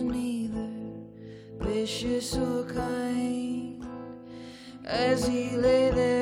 [0.00, 0.68] neither
[1.58, 3.84] vicious or kind
[4.84, 6.19] as he lay there.